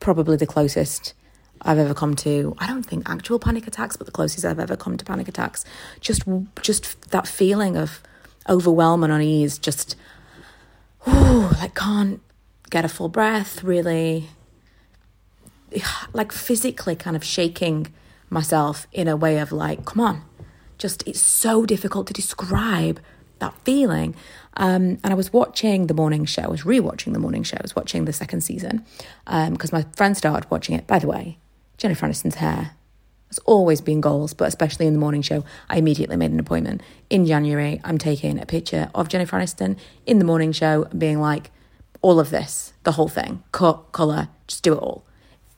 probably 0.00 0.36
the 0.36 0.46
closest 0.46 1.14
I've 1.62 1.78
ever 1.78 1.94
come 1.94 2.14
to. 2.16 2.54
I 2.58 2.66
don't 2.66 2.84
think 2.84 3.08
actual 3.08 3.38
panic 3.38 3.66
attacks, 3.66 3.96
but 3.96 4.06
the 4.06 4.12
closest 4.12 4.44
I've 4.44 4.58
ever 4.58 4.76
come 4.76 4.96
to 4.96 5.04
panic 5.04 5.28
attacks. 5.28 5.64
Just, 6.00 6.22
just 6.62 7.10
that 7.10 7.26
feeling 7.26 7.76
of 7.76 8.02
overwhelm 8.48 9.04
and 9.04 9.12
unease. 9.12 9.58
Just, 9.58 9.96
oh, 11.06 11.54
like 11.60 11.74
can't 11.74 12.20
get 12.70 12.84
a 12.84 12.88
full 12.88 13.08
breath. 13.08 13.62
Really, 13.62 14.28
like 16.12 16.32
physically, 16.32 16.96
kind 16.96 17.16
of 17.16 17.24
shaking 17.24 17.88
myself 18.30 18.86
in 18.92 19.08
a 19.08 19.16
way 19.16 19.38
of 19.38 19.52
like, 19.52 19.84
come 19.84 20.00
on. 20.00 20.22
Just, 20.78 21.06
it's 21.06 21.20
so 21.20 21.66
difficult 21.66 22.06
to 22.06 22.14
describe 22.14 23.00
that 23.40 23.54
feeling. 23.64 24.14
Um, 24.54 24.98
and 25.02 25.06
I 25.06 25.14
was 25.14 25.32
watching 25.32 25.88
the 25.88 25.94
morning 25.94 26.24
show. 26.24 26.42
I 26.42 26.48
was 26.48 26.62
rewatching 26.62 27.12
the 27.12 27.18
morning 27.18 27.42
show. 27.42 27.56
I 27.58 27.62
was 27.62 27.76
watching 27.76 28.04
the 28.04 28.12
second 28.12 28.42
season 28.42 28.84
because 29.26 29.72
um, 29.72 29.78
my 29.78 29.84
friend 29.96 30.16
started 30.16 30.50
watching 30.50 30.74
it. 30.74 30.86
By 30.86 30.98
the 30.98 31.06
way, 31.06 31.38
Jennifer 31.80 32.06
Aniston's 32.06 32.36
hair 32.36 32.72
has 33.28 33.38
always 33.40 33.80
been 33.80 34.00
goals, 34.00 34.34
but 34.34 34.46
especially 34.46 34.86
in 34.86 34.92
the 34.92 34.98
morning 34.98 35.22
show, 35.22 35.44
I 35.68 35.78
immediately 35.78 36.16
made 36.16 36.30
an 36.30 36.38
appointment. 36.38 36.82
In 37.08 37.24
January, 37.26 37.80
I'm 37.84 37.96
taking 37.96 38.38
a 38.38 38.46
picture 38.46 38.90
of 38.94 39.08
Jennifer 39.08 39.36
Aniston 39.36 39.78
in 40.04 40.18
the 40.18 40.24
morning 40.24 40.52
show 40.52 40.84
and 40.90 41.00
being 41.00 41.20
like, 41.20 41.50
all 42.02 42.20
of 42.20 42.30
this, 42.30 42.72
the 42.84 42.92
whole 42.92 43.08
thing, 43.08 43.42
cut, 43.52 43.92
colour, 43.92 44.28
just 44.46 44.62
do 44.62 44.72
it 44.72 44.78
all. 44.78 45.04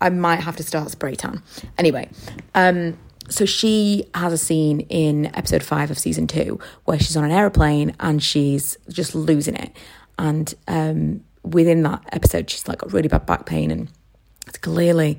I 0.00 0.10
might 0.10 0.40
have 0.40 0.56
to 0.56 0.62
start 0.62 0.90
spray 0.90 1.14
tan. 1.14 1.42
Anyway, 1.78 2.08
um, 2.54 2.98
so 3.28 3.44
she 3.44 4.04
has 4.14 4.32
a 4.32 4.38
scene 4.38 4.80
in 4.80 5.26
episode 5.34 5.62
five 5.62 5.90
of 5.90 5.98
season 5.98 6.26
two 6.26 6.58
where 6.84 6.98
she's 6.98 7.16
on 7.16 7.24
an 7.24 7.30
aeroplane 7.30 7.94
and 8.00 8.22
she's 8.22 8.76
just 8.88 9.14
losing 9.14 9.54
it. 9.54 9.74
And 10.18 10.52
um, 10.66 11.24
within 11.42 11.82
that 11.84 12.02
episode, 12.12 12.50
she's 12.50 12.66
like 12.66 12.78
got 12.78 12.92
really 12.92 13.08
bad 13.08 13.26
back 13.26 13.46
pain 13.46 13.70
and 13.70 13.88
it's 14.46 14.58
clearly 14.58 15.18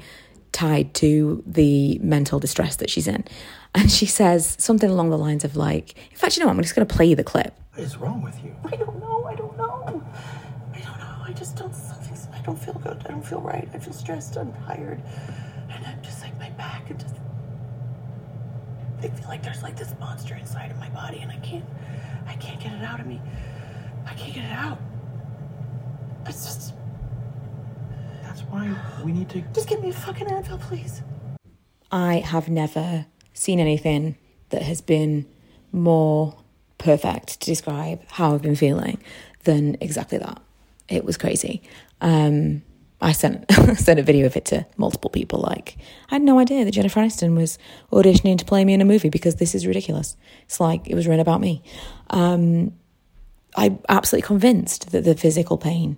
tied 0.54 0.94
to 0.94 1.44
the 1.46 2.00
mental 2.00 2.40
distress 2.40 2.78
that 2.78 2.90
she's 2.90 3.08
in. 3.08 3.26
And 3.76 3.92
she 3.92 4.06
says 4.06 4.56
something 4.60 4.90
along 4.90 5.10
the 5.10 5.18
lines 5.18 5.44
of 5.44 5.56
like, 5.56 5.98
in 6.12 6.18
fact, 6.18 6.38
you 6.38 6.42
know 6.42 6.48
what? 6.48 6.56
I'm 6.56 6.62
just 6.62 6.76
going 6.76 6.88
to 6.88 6.96
play 6.96 7.06
you 7.08 7.16
the 7.16 7.24
clip. 7.24 7.54
What 7.74 7.82
is 7.84 7.98
wrong 7.98 8.22
with 8.22 8.42
you? 8.44 8.56
I 8.66 8.76
don't 8.76 9.00
know. 9.00 9.26
I 9.26 9.36
don't 9.36 9.58
know. 9.58 10.04
I 10.74 10.80
don't 10.80 11.00
know. 11.00 11.16
I 11.26 11.34
just 11.34 11.56
don't. 11.56 11.74
Something's. 11.74 12.28
I 12.32 12.40
don't 12.42 12.58
feel 12.58 12.76
good. 12.76 13.02
I 13.06 13.10
don't 13.10 13.26
feel 13.26 13.42
right. 13.42 13.68
I 13.74 13.80
feel 13.80 13.94
stressed. 13.94 14.38
I'm 14.38 14.54
tired, 14.68 15.02
and 15.72 15.86
I'm 15.86 16.02
just 16.04 16.22
like 16.22 16.38
my 16.38 16.52
back 16.52 16.90
and 16.92 17.00
just. 17.00 17.16
I 19.02 19.08
feel 19.08 19.28
like 19.28 19.42
there's 19.42 19.64
like 19.64 19.76
this 19.76 19.94
monster 20.00 20.36
inside 20.36 20.70
of 20.70 20.78
my 20.78 20.90
body, 20.90 21.18
and 21.20 21.32
I 21.32 21.38
can't. 21.38 21.66
I 22.28 22.36
can't 22.36 22.62
get 22.62 22.74
it 22.74 22.84
out 22.84 23.00
of 23.00 23.08
me. 23.08 23.20
I 24.06 24.14
can't 24.14 24.36
get 24.36 24.46
it 24.46 24.52
out. 24.52 24.80
It's 26.28 26.46
just. 26.46 26.74
That's 28.34 28.50
why 28.50 28.76
we 29.04 29.12
need 29.12 29.30
to. 29.30 29.42
Just 29.54 29.70
give 29.70 29.80
me 29.80 29.90
a 29.90 29.94
fucking 29.94 30.26
Advil, 30.26 30.60
please. 30.60 31.04
I 31.92 32.16
have 32.16 32.50
never 32.50 33.06
seen 33.34 33.60
anything 33.60 34.18
that 34.50 34.64
has 34.64 34.82
been 34.82 35.28
more 35.72 36.40
perfect 36.80 37.42
to 37.42 37.46
describe 37.46 38.02
how 38.10 38.34
I've 38.34 38.42
been 38.42 38.56
feeling 38.56 38.98
than 39.44 39.78
exactly 39.82 40.18
that. 40.18 40.42
It 40.90 41.06
was 41.06 41.16
crazy. 41.16 41.62
Um, 42.02 42.64
I 43.00 43.12
sent 43.12 43.52
sent 43.78 44.00
a 44.00 44.04
video 44.04 44.26
of 44.26 44.36
it 44.36 44.46
to 44.46 44.66
multiple 44.78 45.12
people. 45.12 45.40
Like, 45.40 45.78
I 46.10 46.16
had 46.16 46.24
no 46.24 46.40
idea 46.40 46.66
that 46.66 46.72
Jennifer 46.72 47.02
Aniston 47.02 47.36
was 47.38 47.60
auditioning 47.92 48.40
to 48.40 48.46
play 48.46 48.66
me 48.66 48.74
in 48.74 48.82
a 48.82 48.86
movie 48.86 49.10
because 49.10 49.36
this 49.36 49.54
is 49.54 49.68
ridiculous. 49.68 50.18
It's 50.46 50.60
like 50.60 50.88
it 50.88 50.96
was 50.96 51.06
written 51.06 51.20
about 51.20 51.40
me. 51.40 51.62
Um, 52.10 52.74
I'm 53.56 53.78
absolutely 53.90 54.26
convinced 54.26 54.92
that 54.92 55.04
the 55.04 55.14
physical 55.14 55.60
pain 55.60 55.98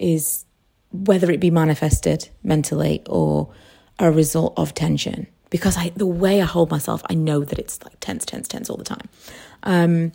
is 0.00 0.46
whether 0.94 1.30
it 1.30 1.40
be 1.40 1.50
manifested 1.50 2.28
mentally 2.44 3.02
or 3.06 3.52
a 3.98 4.10
result 4.12 4.54
of 4.56 4.74
tension. 4.74 5.26
Because 5.50 5.76
I 5.76 5.90
the 5.90 6.06
way 6.06 6.40
I 6.40 6.44
hold 6.44 6.70
myself 6.70 7.02
I 7.10 7.14
know 7.14 7.44
that 7.44 7.58
it's 7.58 7.82
like 7.82 7.98
tense 8.00 8.24
tense 8.24 8.48
tense 8.48 8.70
all 8.70 8.76
the 8.76 8.84
time. 8.84 9.08
Um, 9.64 10.12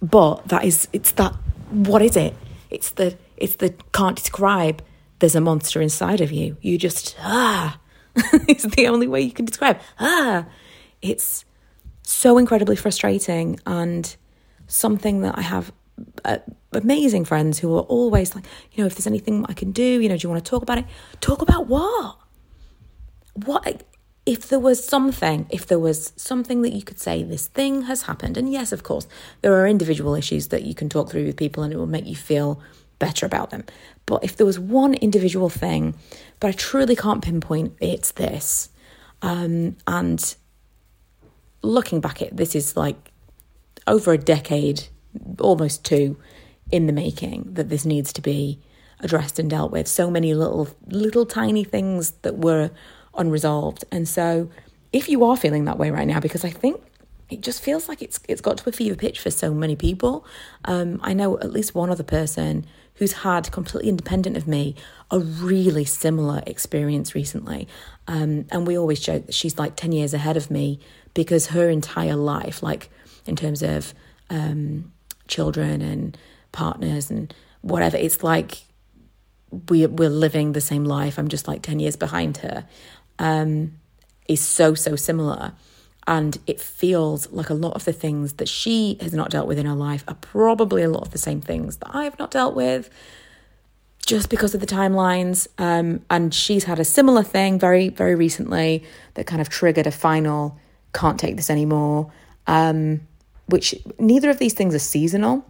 but 0.00 0.48
that 0.48 0.64
is 0.64 0.88
it's 0.92 1.12
that 1.12 1.32
what 1.70 2.02
is 2.02 2.16
it? 2.16 2.34
It's 2.68 2.90
the 2.90 3.16
it's 3.36 3.56
the 3.56 3.74
can't 3.92 4.16
describe. 4.16 4.82
There's 5.20 5.36
a 5.36 5.40
monster 5.40 5.80
inside 5.80 6.20
of 6.20 6.32
you. 6.32 6.56
You 6.60 6.78
just 6.78 7.16
ah. 7.20 7.78
It's 8.48 8.64
the 8.64 8.88
only 8.88 9.06
way 9.06 9.20
you 9.20 9.32
can 9.32 9.44
describe. 9.44 9.80
Ah. 10.00 10.46
It's 11.00 11.44
so 12.02 12.38
incredibly 12.38 12.76
frustrating 12.76 13.58
and 13.66 14.14
something 14.66 15.22
that 15.22 15.38
I 15.38 15.42
have 15.42 15.72
uh, 16.24 16.38
amazing 16.72 17.24
friends 17.24 17.58
who 17.58 17.74
are 17.76 17.82
always 17.82 18.34
like, 18.34 18.44
you 18.72 18.82
know, 18.82 18.86
if 18.86 18.94
there's 18.94 19.06
anything 19.06 19.44
I 19.48 19.52
can 19.52 19.72
do, 19.72 20.00
you 20.00 20.08
know, 20.08 20.16
do 20.16 20.26
you 20.26 20.30
want 20.30 20.44
to 20.44 20.48
talk 20.48 20.62
about 20.62 20.78
it? 20.78 20.86
Talk 21.20 21.42
about 21.42 21.66
what? 21.66 22.18
What 23.34 23.84
if 24.24 24.48
there 24.48 24.60
was 24.60 24.84
something, 24.84 25.46
if 25.50 25.66
there 25.66 25.78
was 25.78 26.12
something 26.16 26.62
that 26.62 26.72
you 26.72 26.82
could 26.82 27.00
say, 27.00 27.22
this 27.22 27.48
thing 27.48 27.82
has 27.82 28.02
happened, 28.02 28.36
and 28.36 28.52
yes, 28.52 28.72
of 28.72 28.82
course, 28.82 29.08
there 29.40 29.54
are 29.54 29.66
individual 29.66 30.14
issues 30.14 30.48
that 30.48 30.62
you 30.62 30.74
can 30.74 30.88
talk 30.88 31.10
through 31.10 31.26
with 31.26 31.36
people 31.36 31.62
and 31.62 31.72
it 31.72 31.76
will 31.76 31.86
make 31.86 32.06
you 32.06 32.14
feel 32.14 32.60
better 32.98 33.26
about 33.26 33.50
them. 33.50 33.64
But 34.06 34.22
if 34.22 34.36
there 34.36 34.46
was 34.46 34.60
one 34.60 34.94
individual 34.94 35.48
thing, 35.48 35.94
but 36.38 36.48
I 36.48 36.52
truly 36.52 36.94
can't 36.94 37.22
pinpoint, 37.22 37.74
it's 37.80 38.12
this. 38.12 38.68
Um, 39.22 39.76
and 39.86 40.34
looking 41.62 42.00
back 42.00 42.22
at 42.22 42.36
this 42.36 42.54
is 42.54 42.76
like 42.76 43.12
over 43.86 44.12
a 44.12 44.18
decade 44.18 44.84
almost 45.38 45.84
two 45.84 46.16
in 46.70 46.86
the 46.86 46.92
making 46.92 47.54
that 47.54 47.68
this 47.68 47.84
needs 47.84 48.12
to 48.14 48.20
be 48.20 48.58
addressed 49.00 49.38
and 49.38 49.50
dealt 49.50 49.72
with. 49.72 49.88
So 49.88 50.10
many 50.10 50.34
little, 50.34 50.68
little 50.86 51.26
tiny 51.26 51.64
things 51.64 52.12
that 52.22 52.38
were 52.38 52.70
unresolved. 53.14 53.84
And 53.90 54.08
so, 54.08 54.48
if 54.92 55.08
you 55.08 55.24
are 55.24 55.36
feeling 55.36 55.64
that 55.64 55.78
way 55.78 55.90
right 55.90 56.06
now, 56.06 56.20
because 56.20 56.44
I 56.44 56.50
think 56.50 56.80
it 57.30 57.40
just 57.40 57.62
feels 57.62 57.88
like 57.88 58.02
it's 58.02 58.20
it's 58.28 58.42
got 58.42 58.58
to 58.58 58.68
a 58.68 58.72
fever 58.72 58.94
pitch 58.94 59.18
for 59.18 59.30
so 59.30 59.54
many 59.54 59.74
people. 59.74 60.24
Um, 60.66 61.00
I 61.02 61.14
know 61.14 61.38
at 61.38 61.50
least 61.50 61.74
one 61.74 61.90
other 61.90 62.02
person 62.02 62.66
who's 62.96 63.12
had 63.12 63.50
completely 63.50 63.88
independent 63.88 64.36
of 64.36 64.46
me 64.46 64.76
a 65.10 65.18
really 65.18 65.86
similar 65.86 66.42
experience 66.46 67.14
recently, 67.14 67.66
um, 68.06 68.44
and 68.50 68.66
we 68.66 68.78
always 68.78 69.00
joke 69.00 69.26
that 69.26 69.34
she's 69.34 69.58
like 69.58 69.76
ten 69.76 69.92
years 69.92 70.12
ahead 70.12 70.36
of 70.36 70.50
me 70.50 70.78
because 71.14 71.48
her 71.48 71.70
entire 71.70 72.16
life, 72.16 72.62
like 72.62 72.90
in 73.26 73.34
terms 73.34 73.62
of 73.62 73.94
um, 74.28 74.92
children 75.32 75.82
and 75.82 76.16
partners 76.52 77.10
and 77.10 77.34
whatever. 77.62 77.96
It's 77.96 78.22
like 78.22 78.62
we 79.68 79.86
we're 79.86 80.08
living 80.08 80.52
the 80.52 80.60
same 80.60 80.84
life. 80.84 81.18
I'm 81.18 81.28
just 81.28 81.48
like 81.48 81.62
ten 81.62 81.80
years 81.80 81.96
behind 81.96 82.38
her. 82.38 82.66
Um, 83.18 83.78
is 84.28 84.40
so 84.40 84.74
so 84.74 84.96
similar, 84.96 85.52
and 86.06 86.38
it 86.46 86.60
feels 86.60 87.30
like 87.32 87.50
a 87.50 87.54
lot 87.54 87.74
of 87.74 87.84
the 87.84 87.92
things 87.92 88.34
that 88.34 88.48
she 88.48 88.98
has 89.00 89.12
not 89.12 89.30
dealt 89.30 89.48
with 89.48 89.58
in 89.58 89.66
her 89.66 89.74
life 89.74 90.04
are 90.06 90.14
probably 90.14 90.82
a 90.82 90.88
lot 90.88 91.02
of 91.02 91.10
the 91.10 91.18
same 91.18 91.40
things 91.40 91.78
that 91.78 91.90
I 91.92 92.04
have 92.04 92.18
not 92.18 92.30
dealt 92.30 92.54
with. 92.54 92.88
Just 94.04 94.30
because 94.30 94.52
of 94.52 94.60
the 94.60 94.66
timelines, 94.66 95.46
um, 95.58 96.04
and 96.10 96.34
she's 96.34 96.64
had 96.64 96.80
a 96.80 96.84
similar 96.84 97.22
thing 97.22 97.58
very, 97.58 97.88
very 97.88 98.16
recently 98.16 98.82
that 99.14 99.26
kind 99.26 99.40
of 99.40 99.48
triggered 99.48 99.86
a 99.86 99.92
final 99.92 100.58
can't 100.92 101.20
take 101.20 101.36
this 101.36 101.50
anymore. 101.50 102.10
Um, 102.46 103.02
which 103.46 103.74
neither 103.98 104.30
of 104.30 104.38
these 104.38 104.54
things 104.54 104.74
are 104.74 104.80
seasonal 104.80 105.44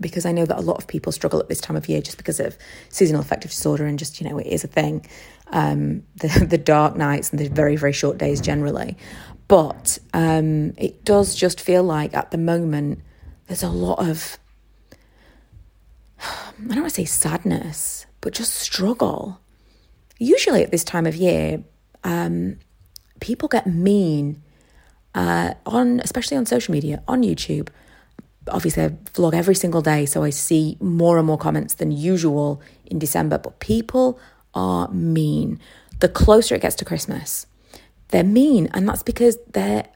because 0.00 0.26
I 0.26 0.32
know 0.32 0.44
that 0.46 0.58
a 0.58 0.62
lot 0.62 0.78
of 0.78 0.86
people 0.86 1.12
struggle 1.12 1.40
at 1.40 1.48
this 1.48 1.60
time 1.60 1.76
of 1.76 1.88
year 1.88 2.00
just 2.00 2.16
because 2.16 2.40
of 2.40 2.56
seasonal 2.88 3.20
affective 3.20 3.50
disorder 3.50 3.86
and 3.86 3.98
just, 3.98 4.20
you 4.20 4.28
know, 4.28 4.38
it 4.38 4.46
is 4.46 4.64
a 4.64 4.68
thing. 4.68 5.06
Um, 5.48 6.02
the, 6.16 6.46
the 6.50 6.58
dark 6.58 6.96
nights 6.96 7.30
and 7.30 7.38
the 7.38 7.48
very, 7.48 7.76
very 7.76 7.92
short 7.92 8.18
days 8.18 8.40
generally. 8.40 8.96
But 9.48 9.98
um, 10.14 10.74
it 10.76 11.04
does 11.04 11.34
just 11.34 11.60
feel 11.60 11.82
like 11.82 12.14
at 12.14 12.30
the 12.30 12.38
moment 12.38 13.00
there's 13.46 13.62
a 13.62 13.68
lot 13.68 13.98
of, 13.98 14.38
I 16.20 16.52
don't 16.58 16.80
want 16.82 16.88
to 16.88 16.90
say 16.90 17.04
sadness, 17.04 18.06
but 18.20 18.34
just 18.34 18.54
struggle. 18.54 19.40
Usually 20.18 20.62
at 20.62 20.70
this 20.70 20.84
time 20.84 21.06
of 21.06 21.16
year, 21.16 21.64
um, 22.04 22.58
people 23.20 23.48
get 23.48 23.66
mean 23.66 24.42
uh, 25.14 25.54
on 25.66 26.00
especially 26.00 26.36
on 26.36 26.46
social 26.46 26.72
media, 26.72 27.02
on 27.08 27.22
YouTube. 27.22 27.68
Obviously, 28.48 28.82
I 28.82 28.88
vlog 28.88 29.34
every 29.34 29.54
single 29.54 29.82
day, 29.82 30.04
so 30.04 30.24
I 30.24 30.30
see 30.30 30.76
more 30.80 31.18
and 31.18 31.26
more 31.26 31.38
comments 31.38 31.74
than 31.74 31.92
usual 31.92 32.60
in 32.86 32.98
December. 32.98 33.38
But 33.38 33.60
people 33.60 34.18
are 34.54 34.88
mean. 34.88 35.60
The 36.00 36.08
closer 36.08 36.56
it 36.56 36.62
gets 36.62 36.74
to 36.76 36.84
Christmas, 36.84 37.46
they're 38.08 38.24
mean. 38.24 38.68
And 38.74 38.88
that's 38.88 39.04
because 39.04 39.38
they're 39.52 39.86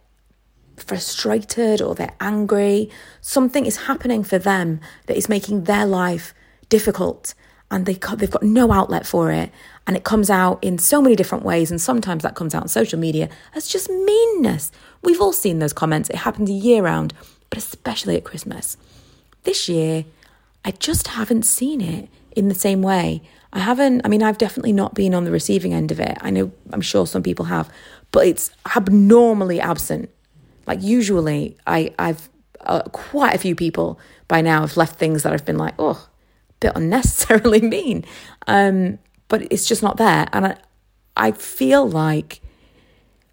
frustrated 0.76 1.82
or 1.82 1.94
they're 1.94 2.14
angry. 2.20 2.90
Something 3.20 3.66
is 3.66 3.87
happening 3.88 4.23
for 4.23 4.38
them 4.38 4.80
that 5.06 5.16
is 5.16 5.28
making 5.28 5.64
their 5.64 5.87
life 5.87 6.32
difficult 6.68 7.35
and 7.70 7.87
they, 7.87 7.94
they've 7.94 8.30
got 8.30 8.42
no 8.42 8.73
outlet 8.73 9.06
for 9.06 9.30
it. 9.30 9.50
And 9.87 9.96
it 9.96 10.04
comes 10.04 10.30
out 10.30 10.62
in 10.62 10.78
so 10.78 11.00
many 11.00 11.16
different 11.16 11.44
ways. 11.44 11.70
And 11.70 11.80
sometimes 11.80 12.23
that 12.23 12.35
comes 12.35 12.54
out 12.54 12.62
on 12.62 12.68
social 12.68 12.99
media 12.99 13.28
as 13.54 13.68
just 13.68 13.90
meanness. 13.90 14.73
We've 15.02 15.20
all 15.20 15.32
seen 15.32 15.58
those 15.58 15.73
comments. 15.73 16.11
It 16.11 16.16
happens 16.16 16.50
year 16.50 16.82
round, 16.82 17.14
but 17.50 17.58
especially 17.58 18.16
at 18.16 18.25
Christmas. 18.25 18.76
This 19.44 19.68
year, 19.68 20.04
I 20.64 20.73
just 20.73 21.08
haven't 21.08 21.44
seen 21.44 21.80
it 21.80 22.08
in 22.32 22.49
the 22.49 22.54
same 22.54 22.82
way. 22.82 23.23
I 23.52 23.61
haven't, 23.61 24.02
I 24.04 24.08
mean, 24.08 24.23
I've 24.23 24.38
definitely 24.38 24.73
not 24.73 24.94
been 24.94 25.14
on 25.14 25.25
the 25.25 25.30
receiving 25.30 25.73
end 25.73 25.90
of 25.90 26.00
it. 26.00 26.18
I 26.20 26.30
know, 26.30 26.52
I'm 26.73 26.80
sure 26.80 27.06
some 27.06 27.23
people 27.23 27.46
have, 27.46 27.70
but 28.12 28.26
it's 28.26 28.50
abnormally 28.75 29.61
absent. 29.61 30.11
Like, 30.66 30.82
usually, 30.82 31.56
I, 31.66 31.94
I've, 31.99 32.28
uh, 32.61 32.82
quite 32.90 33.35
a 33.35 33.38
few 33.38 33.54
people 33.54 34.00
by 34.26 34.40
now 34.40 34.62
have 34.62 34.76
left 34.76 34.99
things 34.99 35.23
that 35.23 35.32
I've 35.32 35.44
been 35.44 35.58
like, 35.58 35.75
oh, 35.78 36.08
bit 36.60 36.72
unnecessarily 36.75 37.60
mean. 37.76 38.04
Um, 38.46 38.98
but 39.28 39.50
it's 39.52 39.66
just 39.66 39.82
not 39.82 39.96
there. 39.96 40.28
And 40.32 40.46
I, 40.46 40.56
I 41.16 41.32
feel 41.32 41.88
like 41.88 42.40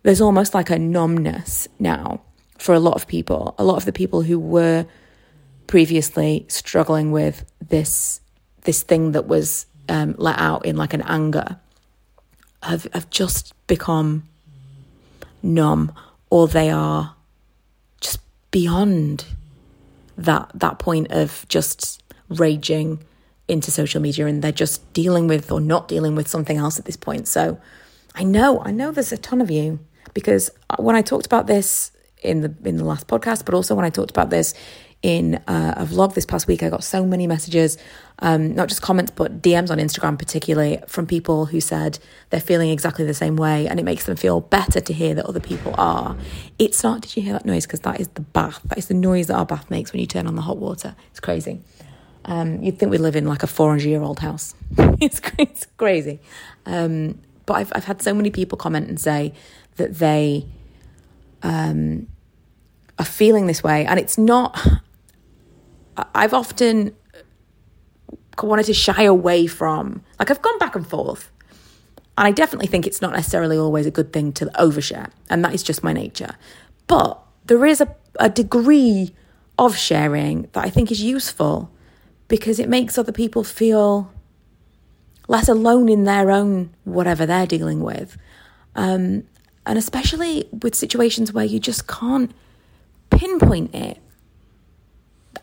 there's 0.04 0.22
almost 0.22 0.54
like 0.54 0.70
a 0.70 0.80
numbness 0.80 1.68
now 1.80 2.22
for 2.58 2.74
a 2.74 2.80
lot 2.80 2.96
of 2.96 3.08
people. 3.08 3.56
A 3.58 3.64
lot 3.64 3.78
of 3.78 3.86
the 3.86 3.94
people 3.94 4.22
who 4.22 4.40
were 4.40 4.86
previously 5.68 6.46
struggling 6.50 7.12
with 7.12 7.46
this 7.70 8.20
this 8.64 8.82
thing 8.82 9.12
that 9.12 9.28
was 9.28 9.66
um, 9.90 10.16
let 10.18 10.38
out 10.40 10.66
in 10.66 10.78
like 10.78 10.94
an 10.94 11.02
anger 11.04 11.58
have 12.62 12.88
have 12.94 13.10
just 13.10 13.54
become 13.68 14.24
numb, 15.42 15.92
or 16.30 16.48
they 16.48 16.70
are 16.70 17.16
just 18.00 18.20
beyond 18.52 19.26
that 20.18 20.50
that 20.54 20.80
point 20.80 21.12
of 21.12 21.46
just 21.50 22.02
raging 22.30 23.00
into 23.48 23.72
social 23.72 24.02
media 24.02 24.26
and 24.26 24.42
they're 24.42 24.52
just 24.52 24.94
dealing 24.94 25.28
with 25.28 25.52
or 25.52 25.60
not 25.60 25.88
dealing 25.88 26.16
with 26.16 26.28
something 26.28 26.58
else 26.58 26.80
at 26.80 26.86
this 26.86 26.96
point. 26.96 27.28
So 27.28 27.60
I 28.16 28.24
know, 28.24 28.62
I 28.62 28.72
know 28.72 28.92
there's 28.92 29.12
a 29.12 29.18
ton 29.18 29.42
of 29.42 29.52
you 29.52 29.80
because 30.14 30.50
when 30.80 30.96
I 30.96 31.02
talked 31.02 31.26
about 31.26 31.48
this 31.48 31.92
in 32.22 32.42
the 32.42 32.54
in 32.64 32.78
the 32.78 32.86
last 32.86 33.08
podcast, 33.08 33.46
but 33.46 33.54
also 33.54 33.76
when 33.76 33.86
I 33.86 33.90
talked 33.90 34.12
about 34.12 34.30
this 34.30 34.54
in 35.02 35.36
uh, 35.48 35.74
a 35.76 35.86
vlog 35.86 36.14
this 36.14 36.26
past 36.26 36.48
week, 36.48 36.64
I 36.64 36.70
got 36.70 36.82
so 36.82 37.06
many 37.06 37.28
messages, 37.28 37.78
um, 38.20 38.56
not 38.56 38.70
just 38.70 38.82
comments, 38.82 39.12
but 39.14 39.42
DMs 39.42 39.70
on 39.70 39.78
Instagram, 39.78 40.18
particularly 40.18 40.80
from 40.88 41.06
people 41.06 41.46
who 41.46 41.60
said 41.60 42.00
they're 42.30 42.40
feeling 42.40 42.70
exactly 42.70 43.04
the 43.04 43.14
same 43.14 43.36
way, 43.36 43.68
and 43.68 43.82
it 43.82 43.84
makes 43.84 44.06
them 44.06 44.16
feel 44.16 44.40
better 44.40 44.80
to 44.80 44.94
hear 44.94 45.14
that 45.16 45.26
other 45.26 45.42
people 45.42 45.76
are. 45.78 46.16
It's 46.58 46.84
not. 46.84 47.02
Did 47.02 47.18
you 47.18 47.24
hear 47.24 47.34
that 47.34 47.46
noise? 47.46 47.66
Because 47.66 47.82
that 47.82 48.00
is 48.00 48.08
the 48.10 48.22
bath. 48.22 48.62
That 48.66 48.78
is 48.78 48.88
the 48.88 48.94
noise 48.94 49.28
that 49.28 49.36
our 49.36 49.46
bath 49.46 49.70
makes 49.70 49.92
when 49.92 50.00
you 50.00 50.08
turn 50.08 50.26
on 50.26 50.36
the 50.36 50.42
hot 50.42 50.58
water. 50.58 50.96
It's 51.12 51.20
crazy. 51.20 51.62
Um, 52.26 52.62
you'd 52.62 52.80
think 52.80 52.92
we 52.92 52.98
live 52.98 53.16
in 53.16 53.28
like 53.28 53.44
a 53.44 53.48
400 53.48 53.84
year 53.86 54.02
old 54.02 54.20
house. 54.20 54.56
it's, 54.78 55.22
it's 55.38 55.68
crazy. 55.78 56.20
Um, 56.66 57.20
but 57.46 57.56
I've, 57.56 57.72
I've 57.76 57.86
had 57.86 58.02
so 58.02 58.14
many 58.14 58.30
people 58.30 58.58
comment 58.58 58.88
and 58.88 59.00
say 59.00 59.34
that 59.76 59.96
they 59.96 60.46
um, 61.42 62.08
are 62.98 63.06
feeling 63.06 63.48
this 63.48 63.64
way. 63.64 63.86
And 63.86 64.00
it's 64.00 64.18
not, 64.18 64.60
I've 66.16 66.34
often 66.34 66.96
wanted 68.42 68.66
to 68.68 68.74
shy 68.74 69.04
away 69.04 69.48
from, 69.48 70.04
like, 70.20 70.32
I've 70.32 70.42
gone 70.42 70.58
back 70.58 70.76
and 70.76 70.88
forth. 70.88 71.30
And 72.18 72.28
I 72.28 72.32
definitely 72.32 72.68
think 72.68 72.86
it's 72.86 73.02
not 73.02 73.12
necessarily 73.12 73.58
always 73.58 73.86
a 73.86 73.92
good 73.92 74.14
thing 74.14 74.32
to 74.34 74.46
overshare. 74.56 75.10
And 75.30 75.44
that 75.44 75.54
is 75.54 75.64
just 75.64 75.84
my 75.84 75.94
nature. 75.94 76.36
But 76.88 77.20
there 77.46 77.66
is 77.66 77.82
a, 77.82 77.96
a 78.20 78.30
degree 78.30 79.14
of 79.58 79.76
sharing 79.76 80.44
that 80.54 80.64
I 80.64 80.70
think 80.70 80.92
is 80.92 81.02
useful 81.02 81.72
because 82.34 82.58
it 82.60 82.68
makes 82.68 82.98
other 82.98 83.12
people 83.12 83.44
feel 83.44 84.12
less 85.28 85.48
alone 85.48 85.88
in 85.88 86.06
their 86.06 86.32
own 86.32 86.74
whatever 86.84 87.28
they're 87.28 87.46
dealing 87.46 87.80
with. 87.82 88.18
Um, 88.74 89.26
and 89.68 89.78
especially 89.78 90.50
with 90.64 90.74
situations 90.74 91.32
where 91.32 91.46
you 91.46 91.60
just 91.60 91.86
can't 91.86 92.32
pinpoint 93.12 93.76
it. 93.76 94.00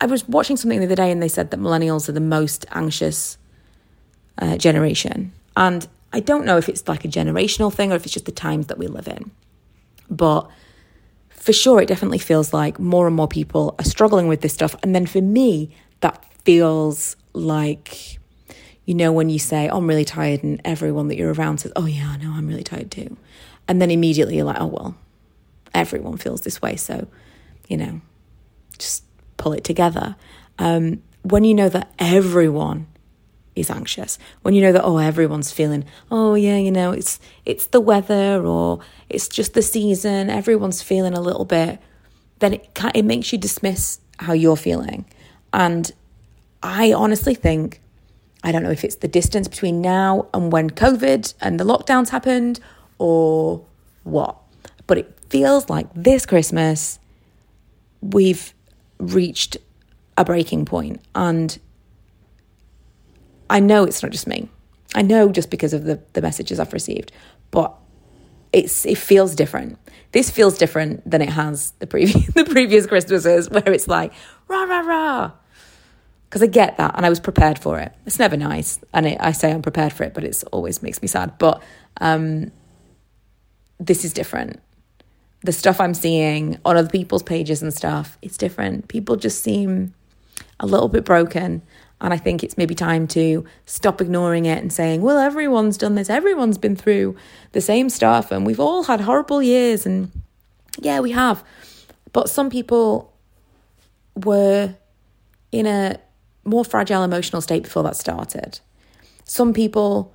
I 0.00 0.06
was 0.06 0.26
watching 0.26 0.56
something 0.56 0.80
the 0.80 0.86
other 0.86 0.96
day 0.96 1.12
and 1.12 1.22
they 1.22 1.28
said 1.28 1.52
that 1.52 1.60
millennials 1.60 2.08
are 2.08 2.12
the 2.12 2.18
most 2.18 2.66
anxious 2.72 3.38
uh, 4.38 4.56
generation. 4.56 5.32
And 5.56 5.86
I 6.12 6.18
don't 6.18 6.44
know 6.44 6.56
if 6.56 6.68
it's 6.68 6.88
like 6.88 7.04
a 7.04 7.08
generational 7.08 7.72
thing 7.72 7.92
or 7.92 7.94
if 7.94 8.04
it's 8.04 8.14
just 8.14 8.26
the 8.26 8.32
times 8.32 8.66
that 8.66 8.78
we 8.78 8.88
live 8.88 9.06
in. 9.06 9.30
But 10.10 10.50
for 11.28 11.52
sure, 11.52 11.80
it 11.80 11.86
definitely 11.86 12.18
feels 12.18 12.52
like 12.52 12.80
more 12.80 13.06
and 13.06 13.14
more 13.14 13.28
people 13.28 13.76
are 13.78 13.84
struggling 13.84 14.26
with 14.26 14.40
this 14.40 14.54
stuff. 14.54 14.74
And 14.82 14.92
then 14.92 15.06
for 15.06 15.20
me, 15.20 15.70
that 16.00 16.26
feels 16.44 17.16
like, 17.32 18.18
you 18.84 18.94
know, 18.94 19.12
when 19.12 19.28
you 19.28 19.38
say, 19.38 19.68
oh, 19.68 19.78
I'm 19.78 19.86
really 19.86 20.04
tired, 20.04 20.42
and 20.42 20.60
everyone 20.64 21.08
that 21.08 21.16
you're 21.16 21.32
around 21.32 21.58
says, 21.58 21.72
oh, 21.76 21.86
yeah, 21.86 22.16
no, 22.16 22.32
I'm 22.32 22.46
really 22.46 22.64
tired 22.64 22.90
too. 22.90 23.16
And 23.68 23.80
then 23.80 23.90
immediately 23.90 24.36
you're 24.36 24.44
like, 24.44 24.60
oh, 24.60 24.66
well, 24.66 24.96
everyone 25.74 26.16
feels 26.16 26.40
this 26.42 26.60
way. 26.60 26.76
So, 26.76 27.06
you 27.68 27.76
know, 27.76 28.00
just 28.78 29.04
pull 29.36 29.52
it 29.52 29.64
together. 29.64 30.16
Um, 30.58 31.02
when 31.22 31.44
you 31.44 31.54
know 31.54 31.68
that 31.68 31.92
everyone 31.98 32.86
is 33.54 33.70
anxious, 33.70 34.18
when 34.42 34.54
you 34.54 34.62
know 34.62 34.72
that, 34.72 34.82
oh, 34.82 34.98
everyone's 34.98 35.52
feeling, 35.52 35.84
oh, 36.10 36.34
yeah, 36.34 36.56
you 36.56 36.70
know, 36.70 36.92
it's, 36.92 37.20
it's 37.44 37.66
the 37.66 37.80
weather 37.80 38.44
or 38.44 38.80
it's 39.08 39.28
just 39.28 39.54
the 39.54 39.62
season, 39.62 40.30
everyone's 40.30 40.82
feeling 40.82 41.14
a 41.14 41.20
little 41.20 41.44
bit, 41.44 41.78
then 42.40 42.54
it, 42.54 42.78
it 42.94 43.04
makes 43.04 43.32
you 43.32 43.38
dismiss 43.38 44.00
how 44.18 44.32
you're 44.32 44.56
feeling. 44.56 45.04
And 45.52 45.90
I 46.62 46.92
honestly 46.92 47.34
think, 47.34 47.80
I 48.42 48.52
don't 48.52 48.62
know 48.62 48.70
if 48.70 48.84
it's 48.84 48.96
the 48.96 49.08
distance 49.08 49.48
between 49.48 49.80
now 49.80 50.28
and 50.34 50.52
when 50.52 50.70
COVID 50.70 51.34
and 51.40 51.58
the 51.58 51.64
lockdowns 51.64 52.10
happened 52.10 52.60
or 52.98 53.64
what, 54.04 54.36
but 54.86 54.98
it 54.98 55.14
feels 55.28 55.68
like 55.70 55.86
this 55.94 56.26
Christmas 56.26 56.98
we've 58.02 58.54
reached 58.98 59.56
a 60.16 60.24
breaking 60.24 60.64
point 60.64 61.00
and 61.14 61.58
I 63.48 63.60
know 63.60 63.84
it's 63.84 64.02
not 64.02 64.12
just 64.12 64.26
me. 64.26 64.48
I 64.94 65.02
know 65.02 65.30
just 65.30 65.50
because 65.50 65.72
of 65.72 65.84
the, 65.84 66.00
the 66.12 66.22
messages 66.22 66.60
I've 66.60 66.72
received, 66.72 67.12
but 67.50 67.74
it's 68.52 68.84
it 68.84 68.98
feels 68.98 69.34
different. 69.34 69.78
This 70.12 70.30
feels 70.30 70.58
different 70.58 71.08
than 71.08 71.22
it 71.22 71.30
has 71.30 71.72
the 71.78 71.86
previous 71.86 72.26
the 72.34 72.44
previous 72.44 72.86
Christmases 72.86 73.50
where 73.50 73.72
it's 73.72 73.88
like 73.88 74.12
rah 74.48 74.64
rah 74.64 74.80
rah 74.80 75.32
because 76.30 76.44
I 76.44 76.46
get 76.46 76.76
that 76.76 76.94
and 76.96 77.04
I 77.04 77.08
was 77.08 77.18
prepared 77.18 77.58
for 77.58 77.80
it. 77.80 77.92
It's 78.06 78.20
never 78.20 78.36
nice, 78.36 78.78
and 78.94 79.04
it, 79.04 79.18
I 79.20 79.32
say 79.32 79.50
I'm 79.52 79.62
prepared 79.62 79.92
for 79.92 80.04
it, 80.04 80.14
but 80.14 80.22
it 80.22 80.42
always 80.52 80.80
makes 80.80 81.02
me 81.02 81.08
sad. 81.08 81.36
But 81.38 81.60
um, 82.00 82.52
this 83.80 84.04
is 84.04 84.12
different. 84.12 84.60
The 85.42 85.50
stuff 85.52 85.80
I'm 85.80 85.94
seeing 85.94 86.58
on 86.64 86.76
other 86.76 86.88
people's 86.88 87.24
pages 87.24 87.62
and 87.62 87.74
stuff, 87.74 88.16
it's 88.22 88.36
different. 88.36 88.86
People 88.86 89.16
just 89.16 89.42
seem 89.42 89.92
a 90.60 90.66
little 90.66 90.88
bit 90.88 91.04
broken. 91.04 91.62
And 92.02 92.14
I 92.14 92.16
think 92.16 92.44
it's 92.44 92.56
maybe 92.56 92.74
time 92.74 93.06
to 93.08 93.44
stop 93.66 94.00
ignoring 94.00 94.46
it 94.46 94.58
and 94.58 94.72
saying, 94.72 95.02
well, 95.02 95.18
everyone's 95.18 95.76
done 95.76 95.96
this. 95.96 96.08
Everyone's 96.08 96.58
been 96.58 96.76
through 96.76 97.16
the 97.52 97.60
same 97.60 97.90
stuff 97.90 98.30
and 98.30 98.46
we've 98.46 98.60
all 98.60 98.84
had 98.84 99.00
horrible 99.00 99.42
years. 99.42 99.84
And 99.84 100.10
yeah, 100.78 101.00
we 101.00 101.10
have. 101.10 101.44
But 102.12 102.30
some 102.30 102.48
people 102.48 103.12
were 104.14 104.74
in 105.52 105.66
a 105.66 105.98
more 106.44 106.64
fragile 106.64 107.02
emotional 107.02 107.42
state 107.42 107.64
before 107.64 107.82
that 107.82 107.96
started. 107.96 108.60
Some 109.24 109.52
people 109.52 110.14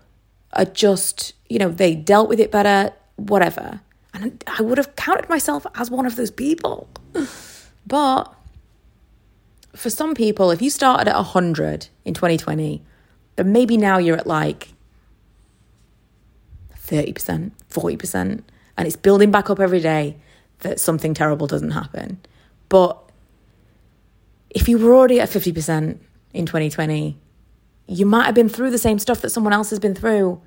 are 0.54 0.66
just, 0.66 1.34
you 1.50 1.60
know, 1.60 1.70
they 1.70 1.96
dealt 1.96 2.30
with 2.30 2.40
it 2.40 2.52
better, 2.52 2.94
whatever. 3.16 3.82
And 4.14 4.44
I 4.48 4.62
would 4.62 4.78
have 4.78 4.96
counted 4.96 5.30
myself 5.30 5.66
as 5.76 5.92
one 5.92 6.06
of 6.06 6.16
those 6.16 6.32
people. 6.32 6.90
But 7.88 8.34
for 9.76 9.92
some 9.92 10.16
people, 10.16 10.50
if 10.50 10.60
you 10.60 10.72
started 10.72 11.08
at 11.08 11.16
100 11.16 11.88
in 12.04 12.16
2020, 12.16 12.82
then 13.36 13.52
maybe 13.52 13.78
now 13.78 14.00
you're 14.00 14.18
at 14.18 14.26
like 14.26 14.70
30%, 16.88 17.52
40%, 17.70 18.44
and 18.78 18.88
it's 18.88 18.96
building 18.96 19.32
back 19.32 19.50
up 19.50 19.60
every 19.60 19.80
day 19.82 20.18
that 20.60 20.80
something 20.80 21.14
terrible 21.14 21.46
doesn't 21.48 21.72
happen. 21.72 22.20
But 22.70 22.98
if 24.50 24.70
you 24.70 24.78
were 24.78 24.96
already 24.96 25.20
at 25.20 25.30
50%, 25.30 26.00
in 26.36 26.45
2020. 26.45 27.17
You 27.88 28.06
might 28.06 28.26
have 28.26 28.36
been 28.36 28.50
through 28.50 28.71
the 28.71 28.78
same 28.78 29.00
stuff 29.00 29.21
that 29.21 29.30
someone 29.30 29.54
else 29.54 29.69
has 29.69 29.80
been 29.80 29.95
through, 29.95 30.41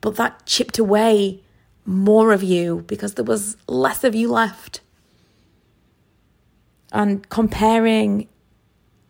but 0.00 0.16
that 0.16 0.46
chipped 0.46 0.78
away 0.78 1.42
more 1.84 2.32
of 2.32 2.42
you 2.42 2.84
because 2.86 3.14
there 3.14 3.24
was 3.24 3.56
less 3.66 4.04
of 4.04 4.14
you 4.14 4.30
left. 4.30 4.80
And 6.92 7.28
comparing 7.28 8.28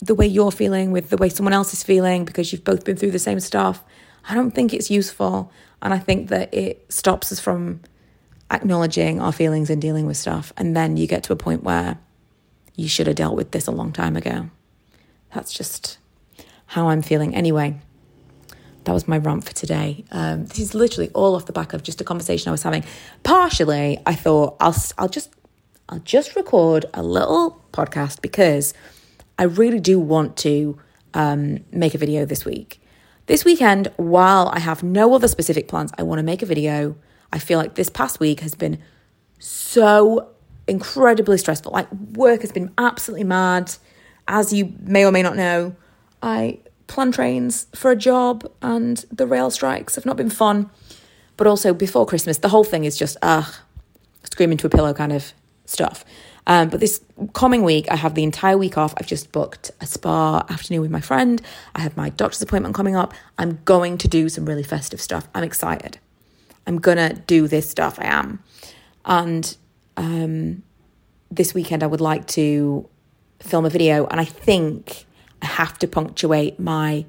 the 0.00 0.14
way 0.14 0.26
you're 0.26 0.52
feeling 0.52 0.92
with 0.92 1.10
the 1.10 1.16
way 1.16 1.28
someone 1.28 1.52
else 1.52 1.72
is 1.72 1.82
feeling 1.82 2.24
because 2.24 2.52
you've 2.52 2.64
both 2.64 2.84
been 2.84 2.96
through 2.96 3.10
the 3.10 3.18
same 3.18 3.40
stuff, 3.40 3.84
I 4.28 4.34
don't 4.34 4.52
think 4.52 4.72
it's 4.72 4.90
useful. 4.90 5.52
And 5.82 5.92
I 5.92 5.98
think 5.98 6.28
that 6.28 6.52
it 6.54 6.86
stops 6.90 7.30
us 7.32 7.40
from 7.40 7.80
acknowledging 8.50 9.20
our 9.20 9.32
feelings 9.32 9.70
and 9.70 9.82
dealing 9.82 10.06
with 10.06 10.16
stuff. 10.16 10.52
And 10.56 10.76
then 10.76 10.96
you 10.96 11.06
get 11.06 11.22
to 11.24 11.32
a 11.32 11.36
point 11.36 11.62
where 11.62 11.98
you 12.74 12.88
should 12.88 13.06
have 13.06 13.16
dealt 13.16 13.36
with 13.36 13.50
this 13.50 13.66
a 13.66 13.72
long 13.72 13.92
time 13.92 14.16
ago. 14.16 14.50
That's 15.34 15.52
just 15.52 15.98
how 16.76 16.90
I'm 16.90 17.00
feeling. 17.00 17.34
Anyway, 17.34 17.74
that 18.84 18.92
was 18.92 19.08
my 19.08 19.16
rant 19.16 19.44
for 19.44 19.54
today. 19.54 20.04
Um, 20.12 20.44
this 20.44 20.58
is 20.58 20.74
literally 20.74 21.08
all 21.14 21.34
off 21.34 21.46
the 21.46 21.52
back 21.54 21.72
of 21.72 21.82
just 21.82 22.02
a 22.02 22.04
conversation 22.04 22.50
I 22.50 22.52
was 22.52 22.62
having. 22.62 22.84
Partially, 23.22 23.98
I 24.04 24.14
thought 24.14 24.58
I'll 24.60 24.76
I'll 24.98 25.08
just 25.08 25.34
I'll 25.88 26.00
just 26.00 26.36
record 26.36 26.84
a 26.92 27.02
little 27.02 27.64
podcast 27.72 28.20
because 28.20 28.74
I 29.38 29.44
really 29.44 29.80
do 29.80 29.98
want 29.98 30.36
to 30.48 30.78
um, 31.14 31.64
make 31.72 31.94
a 31.94 31.98
video 31.98 32.26
this 32.26 32.44
week. 32.44 32.78
This 33.24 33.42
weekend, 33.42 33.90
while 33.96 34.50
I 34.52 34.58
have 34.58 34.82
no 34.82 35.14
other 35.14 35.28
specific 35.28 35.68
plans, 35.68 35.92
I 35.96 36.02
want 36.02 36.18
to 36.18 36.22
make 36.22 36.42
a 36.42 36.46
video. 36.46 36.94
I 37.32 37.38
feel 37.38 37.58
like 37.58 37.74
this 37.76 37.88
past 37.88 38.20
week 38.20 38.40
has 38.40 38.54
been 38.54 38.82
so 39.38 40.28
incredibly 40.68 41.38
stressful. 41.38 41.72
Like 41.72 41.90
work 42.12 42.42
has 42.42 42.52
been 42.52 42.70
absolutely 42.76 43.24
mad. 43.24 43.72
As 44.28 44.52
you 44.52 44.74
may 44.80 45.06
or 45.06 45.10
may 45.10 45.22
not 45.22 45.36
know, 45.36 45.74
I 46.22 46.58
plan 46.86 47.12
trains 47.12 47.66
for 47.74 47.90
a 47.90 47.96
job 47.96 48.50
and 48.62 49.04
the 49.10 49.26
rail 49.26 49.50
strikes 49.50 49.94
have 49.94 50.06
not 50.06 50.16
been 50.16 50.30
fun. 50.30 50.70
But 51.36 51.46
also 51.46 51.74
before 51.74 52.06
Christmas, 52.06 52.38
the 52.38 52.48
whole 52.48 52.64
thing 52.64 52.84
is 52.84 52.96
just, 52.96 53.16
ugh, 53.22 53.52
screaming 54.24 54.56
to 54.58 54.66
a 54.66 54.70
pillow 54.70 54.94
kind 54.94 55.12
of 55.12 55.32
stuff. 55.66 56.04
Um, 56.46 56.68
but 56.68 56.80
this 56.80 57.00
coming 57.32 57.62
week, 57.62 57.90
I 57.90 57.96
have 57.96 58.14
the 58.14 58.22
entire 58.22 58.56
week 58.56 58.78
off. 58.78 58.94
I've 58.96 59.06
just 59.06 59.32
booked 59.32 59.72
a 59.80 59.86
spa 59.86 60.44
afternoon 60.48 60.80
with 60.80 60.90
my 60.90 61.00
friend. 61.00 61.42
I 61.74 61.80
have 61.80 61.96
my 61.96 62.10
doctor's 62.10 62.40
appointment 62.40 62.74
coming 62.74 62.94
up. 62.94 63.14
I'm 63.36 63.58
going 63.64 63.98
to 63.98 64.08
do 64.08 64.28
some 64.28 64.46
really 64.46 64.62
festive 64.62 65.00
stuff. 65.00 65.28
I'm 65.34 65.42
excited. 65.42 65.98
I'm 66.66 66.78
gonna 66.78 67.14
do 67.14 67.48
this 67.48 67.68
stuff. 67.68 67.98
I 67.98 68.06
am. 68.06 68.42
And 69.04 69.56
um, 69.96 70.62
this 71.30 71.54
weekend, 71.54 71.82
I 71.82 71.86
would 71.86 72.00
like 72.00 72.26
to 72.28 72.88
film 73.40 73.64
a 73.64 73.70
video, 73.70 74.06
and 74.06 74.20
I 74.20 74.24
think 74.24 75.06
I 75.42 75.46
have 75.46 75.78
to 75.78 75.88
punctuate 75.88 76.58
my 76.58 77.06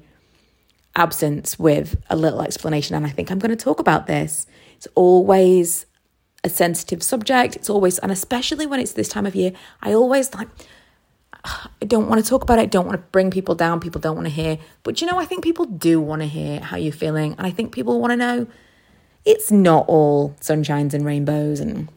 absence 0.96 1.58
with 1.58 1.96
a 2.10 2.16
little 2.16 2.42
explanation. 2.42 2.96
And 2.96 3.06
I 3.06 3.10
think 3.10 3.30
I'm 3.30 3.38
going 3.38 3.56
to 3.56 3.56
talk 3.56 3.80
about 3.80 4.06
this. 4.06 4.46
It's 4.76 4.88
always 4.94 5.86
a 6.44 6.48
sensitive 6.48 7.02
subject. 7.02 7.56
It's 7.56 7.70
always, 7.70 7.98
and 7.98 8.12
especially 8.12 8.66
when 8.66 8.80
it's 8.80 8.92
this 8.92 9.08
time 9.08 9.26
of 9.26 9.34
year, 9.34 9.52
I 9.82 9.92
always 9.92 10.34
like, 10.34 10.48
I 11.44 11.84
don't 11.86 12.08
want 12.08 12.22
to 12.22 12.28
talk 12.28 12.42
about 12.42 12.58
it. 12.58 12.62
I 12.62 12.66
don't 12.66 12.86
want 12.86 13.00
to 13.00 13.06
bring 13.10 13.30
people 13.30 13.54
down. 13.54 13.80
People 13.80 14.00
don't 14.00 14.16
want 14.16 14.26
to 14.26 14.32
hear. 14.32 14.58
But 14.82 15.00
you 15.00 15.06
know, 15.06 15.18
I 15.18 15.24
think 15.24 15.44
people 15.44 15.64
do 15.64 16.00
want 16.00 16.22
to 16.22 16.28
hear 16.28 16.60
how 16.60 16.76
you're 16.76 16.92
feeling. 16.92 17.34
And 17.38 17.46
I 17.46 17.50
think 17.50 17.72
people 17.72 18.00
want 18.00 18.12
to 18.12 18.16
know 18.16 18.46
it's 19.24 19.50
not 19.50 19.86
all 19.88 20.34
sunshines 20.40 20.94
and 20.94 21.04
rainbows. 21.04 21.60
And, 21.60 21.88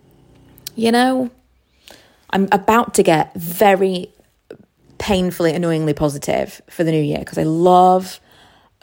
you 0.75 0.91
know, 0.91 1.31
I'm 2.29 2.47
about 2.51 2.93
to 2.95 3.03
get 3.03 3.33
very 3.35 4.11
painfully, 5.01 5.51
annoyingly 5.51 5.95
positive 5.95 6.61
for 6.69 6.83
the 6.83 6.91
new 6.91 7.01
year 7.01 7.17
because 7.17 7.39
I 7.39 7.43
love 7.43 8.19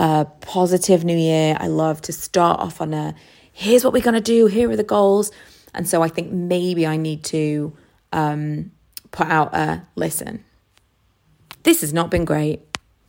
a 0.00 0.26
positive 0.40 1.04
new 1.04 1.16
year. 1.16 1.56
I 1.60 1.68
love 1.68 2.02
to 2.02 2.12
start 2.12 2.58
off 2.58 2.80
on 2.80 2.92
a 2.92 3.14
here's 3.52 3.84
what 3.84 3.92
we're 3.92 4.02
going 4.02 4.14
to 4.14 4.20
do, 4.20 4.46
here 4.46 4.68
are 4.68 4.76
the 4.76 4.82
goals. 4.82 5.30
And 5.74 5.88
so 5.88 6.02
I 6.02 6.08
think 6.08 6.32
maybe 6.32 6.88
I 6.88 6.96
need 6.96 7.22
to 7.26 7.72
um, 8.12 8.72
put 9.12 9.28
out 9.28 9.54
a 9.54 9.86
listen. 9.94 10.44
This 11.62 11.82
has 11.82 11.92
not 11.92 12.10
been 12.10 12.24
great, 12.24 12.62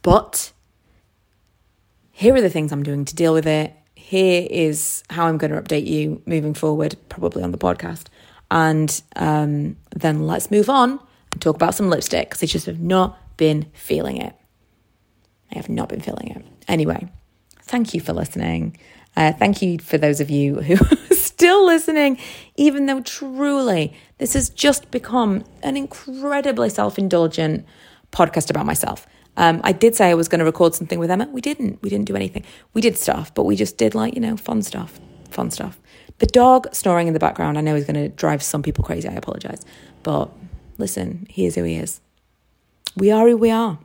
but 0.04 0.52
here 2.12 2.36
are 2.36 2.42
the 2.42 2.50
things 2.50 2.72
I'm 2.72 2.84
doing 2.84 3.06
to 3.06 3.16
deal 3.16 3.34
with 3.34 3.48
it. 3.48 3.74
Here 3.96 4.48
is 4.52 5.04
how 5.10 5.26
I'm 5.26 5.40
going 5.40 5.52
to 5.52 5.60
update 5.60 5.88
you 5.88 6.22
moving 6.28 6.54
forward, 6.54 6.96
probably 7.10 7.42
on 7.42 7.52
the 7.52 7.58
podcast. 7.58 8.06
And 8.52 9.02
um, 9.16 9.78
then 9.96 10.28
let's 10.28 10.52
move 10.52 10.70
on 10.70 11.00
talk 11.40 11.56
about 11.56 11.76
some 11.76 11.90
lipstick 11.90 12.30
because 12.30 12.44
I 12.44 12.48
just 12.48 12.66
have 12.66 12.80
not 12.80 13.18
been 13.38 13.68
feeling 13.74 14.18
it. 14.18 14.36
I 15.52 15.56
have 15.56 15.70
not 15.70 15.90
been 15.90 16.02
feeling 16.02 16.30
it. 16.30 16.46
Anyway, 16.68 17.08
thank 17.64 17.94
you 17.94 18.02
for 18.02 18.14
listening. 18.14 18.78
Uh, 19.16 19.34
thank 19.34 19.62
you 19.62 19.80
for 19.80 19.98
those 19.98 20.22
of 20.22 20.30
you 20.30 20.56
who 20.62 20.76
are 20.76 21.16
still 21.16 21.66
listening, 21.66 22.18
even 22.56 22.86
though 22.86 23.02
truly 23.02 23.94
this 24.18 24.34
has 24.34 24.50
just 24.50 24.92
become 24.92 25.44
an 25.64 25.78
incredibly 25.78 26.70
self 26.70 26.98
indulgent 26.98 27.66
podcast 28.12 28.50
about 28.50 28.66
myself. 28.66 29.08
Um, 29.38 29.62
I 29.64 29.72
did 29.72 29.96
say 29.96 30.10
I 30.10 30.16
was 30.16 30.28
going 30.28 30.40
to 30.40 30.46
record 30.46 30.76
something 30.76 31.00
with 31.00 31.10
Emma. 31.10 31.28
We 31.32 31.40
didn't. 31.40 31.82
We 31.82 31.90
didn't 31.90 32.06
do 32.06 32.16
anything. 32.16 32.44
We 32.74 32.82
did 32.82 32.98
stuff, 32.98 33.34
but 33.34 33.44
we 33.44 33.56
just 33.56 33.78
did 33.78 33.96
like, 33.96 34.14
you 34.14 34.20
know, 34.20 34.36
fun 34.36 34.62
stuff. 34.62 35.00
Fun 35.30 35.50
stuff. 35.50 35.80
The 36.18 36.26
dog 36.26 36.68
snoring 36.74 37.08
in 37.08 37.14
the 37.14 37.20
background, 37.20 37.58
I 37.58 37.62
know 37.62 37.76
is 37.76 37.86
going 37.86 37.96
to 37.96 38.10
drive 38.10 38.44
some 38.44 38.62
people 38.62 38.84
crazy. 38.84 39.08
I 39.08 39.14
apologize. 39.14 39.64
But 40.04 40.30
listen, 40.80 41.28
he 41.30 41.46
is 41.46 41.56
who 41.56 41.64
he 41.64 41.76
is. 41.76 42.02
We 42.96 43.12
are 43.12 43.28
who 43.28 43.38
we 43.38 43.52
are. 43.52 43.78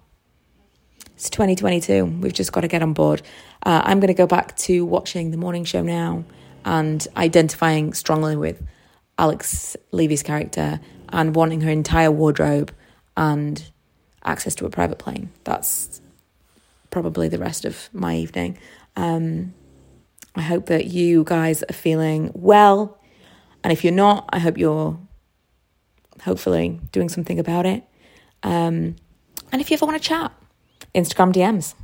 It's 1.15 1.29
2022. 1.29 2.05
We've 2.05 2.33
just 2.33 2.53
got 2.53 2.63
to 2.63 2.69
get 2.69 2.83
on 2.83 2.93
board. 2.93 3.21
Uh, 3.65 3.83
I'm 3.85 4.01
going 4.01 4.09
to 4.09 4.15
go 4.15 4.27
back 4.27 4.57
to 4.59 4.85
watching 4.85 5.31
the 5.31 5.37
morning 5.37 5.65
show 5.65 5.83
now 5.83 6.25
and 6.65 7.07
identifying 7.17 7.93
strongly 7.93 8.37
with 8.37 8.63
Alex 9.19 9.77
Levy's 9.93 10.23
character 10.23 10.81
and 11.11 11.37
wanting 11.37 11.61
her 11.61 11.71
entire 11.71 12.11
wardrobe 12.11 12.73
and 13.17 13.71
access 14.25 14.55
to 14.57 14.67
a 14.67 14.71
private 14.71 14.99
plane. 14.99 15.31
That's 15.45 16.01
probably 16.91 17.29
the 17.29 17.39
rest 17.39 17.65
of 17.65 17.89
my 17.93 18.17
evening. 18.17 18.59
Um, 18.97 19.55
I 20.35 20.43
hope 20.43 20.67
that 20.67 20.87
you 20.87 21.25
guys 21.25 21.63
are 21.63 21.75
feeling 21.75 22.31
well. 22.35 22.99
And 23.63 23.73
if 23.73 23.85
you're 23.85 23.93
not, 23.93 24.29
I 24.33 24.39
hope 24.41 24.59
you're 24.59 24.99
hopefully 26.23 26.81
doing 26.93 27.09
something 27.09 27.39
about 27.39 27.67
it. 27.67 27.85
Um, 28.43 28.97
and 29.53 29.61
if 29.61 29.71
you 29.71 29.75
ever 29.75 29.87
want 29.87 30.01
to 30.01 30.09
chat, 30.09 30.33
Instagram 30.95 31.33
DMs. 31.33 31.75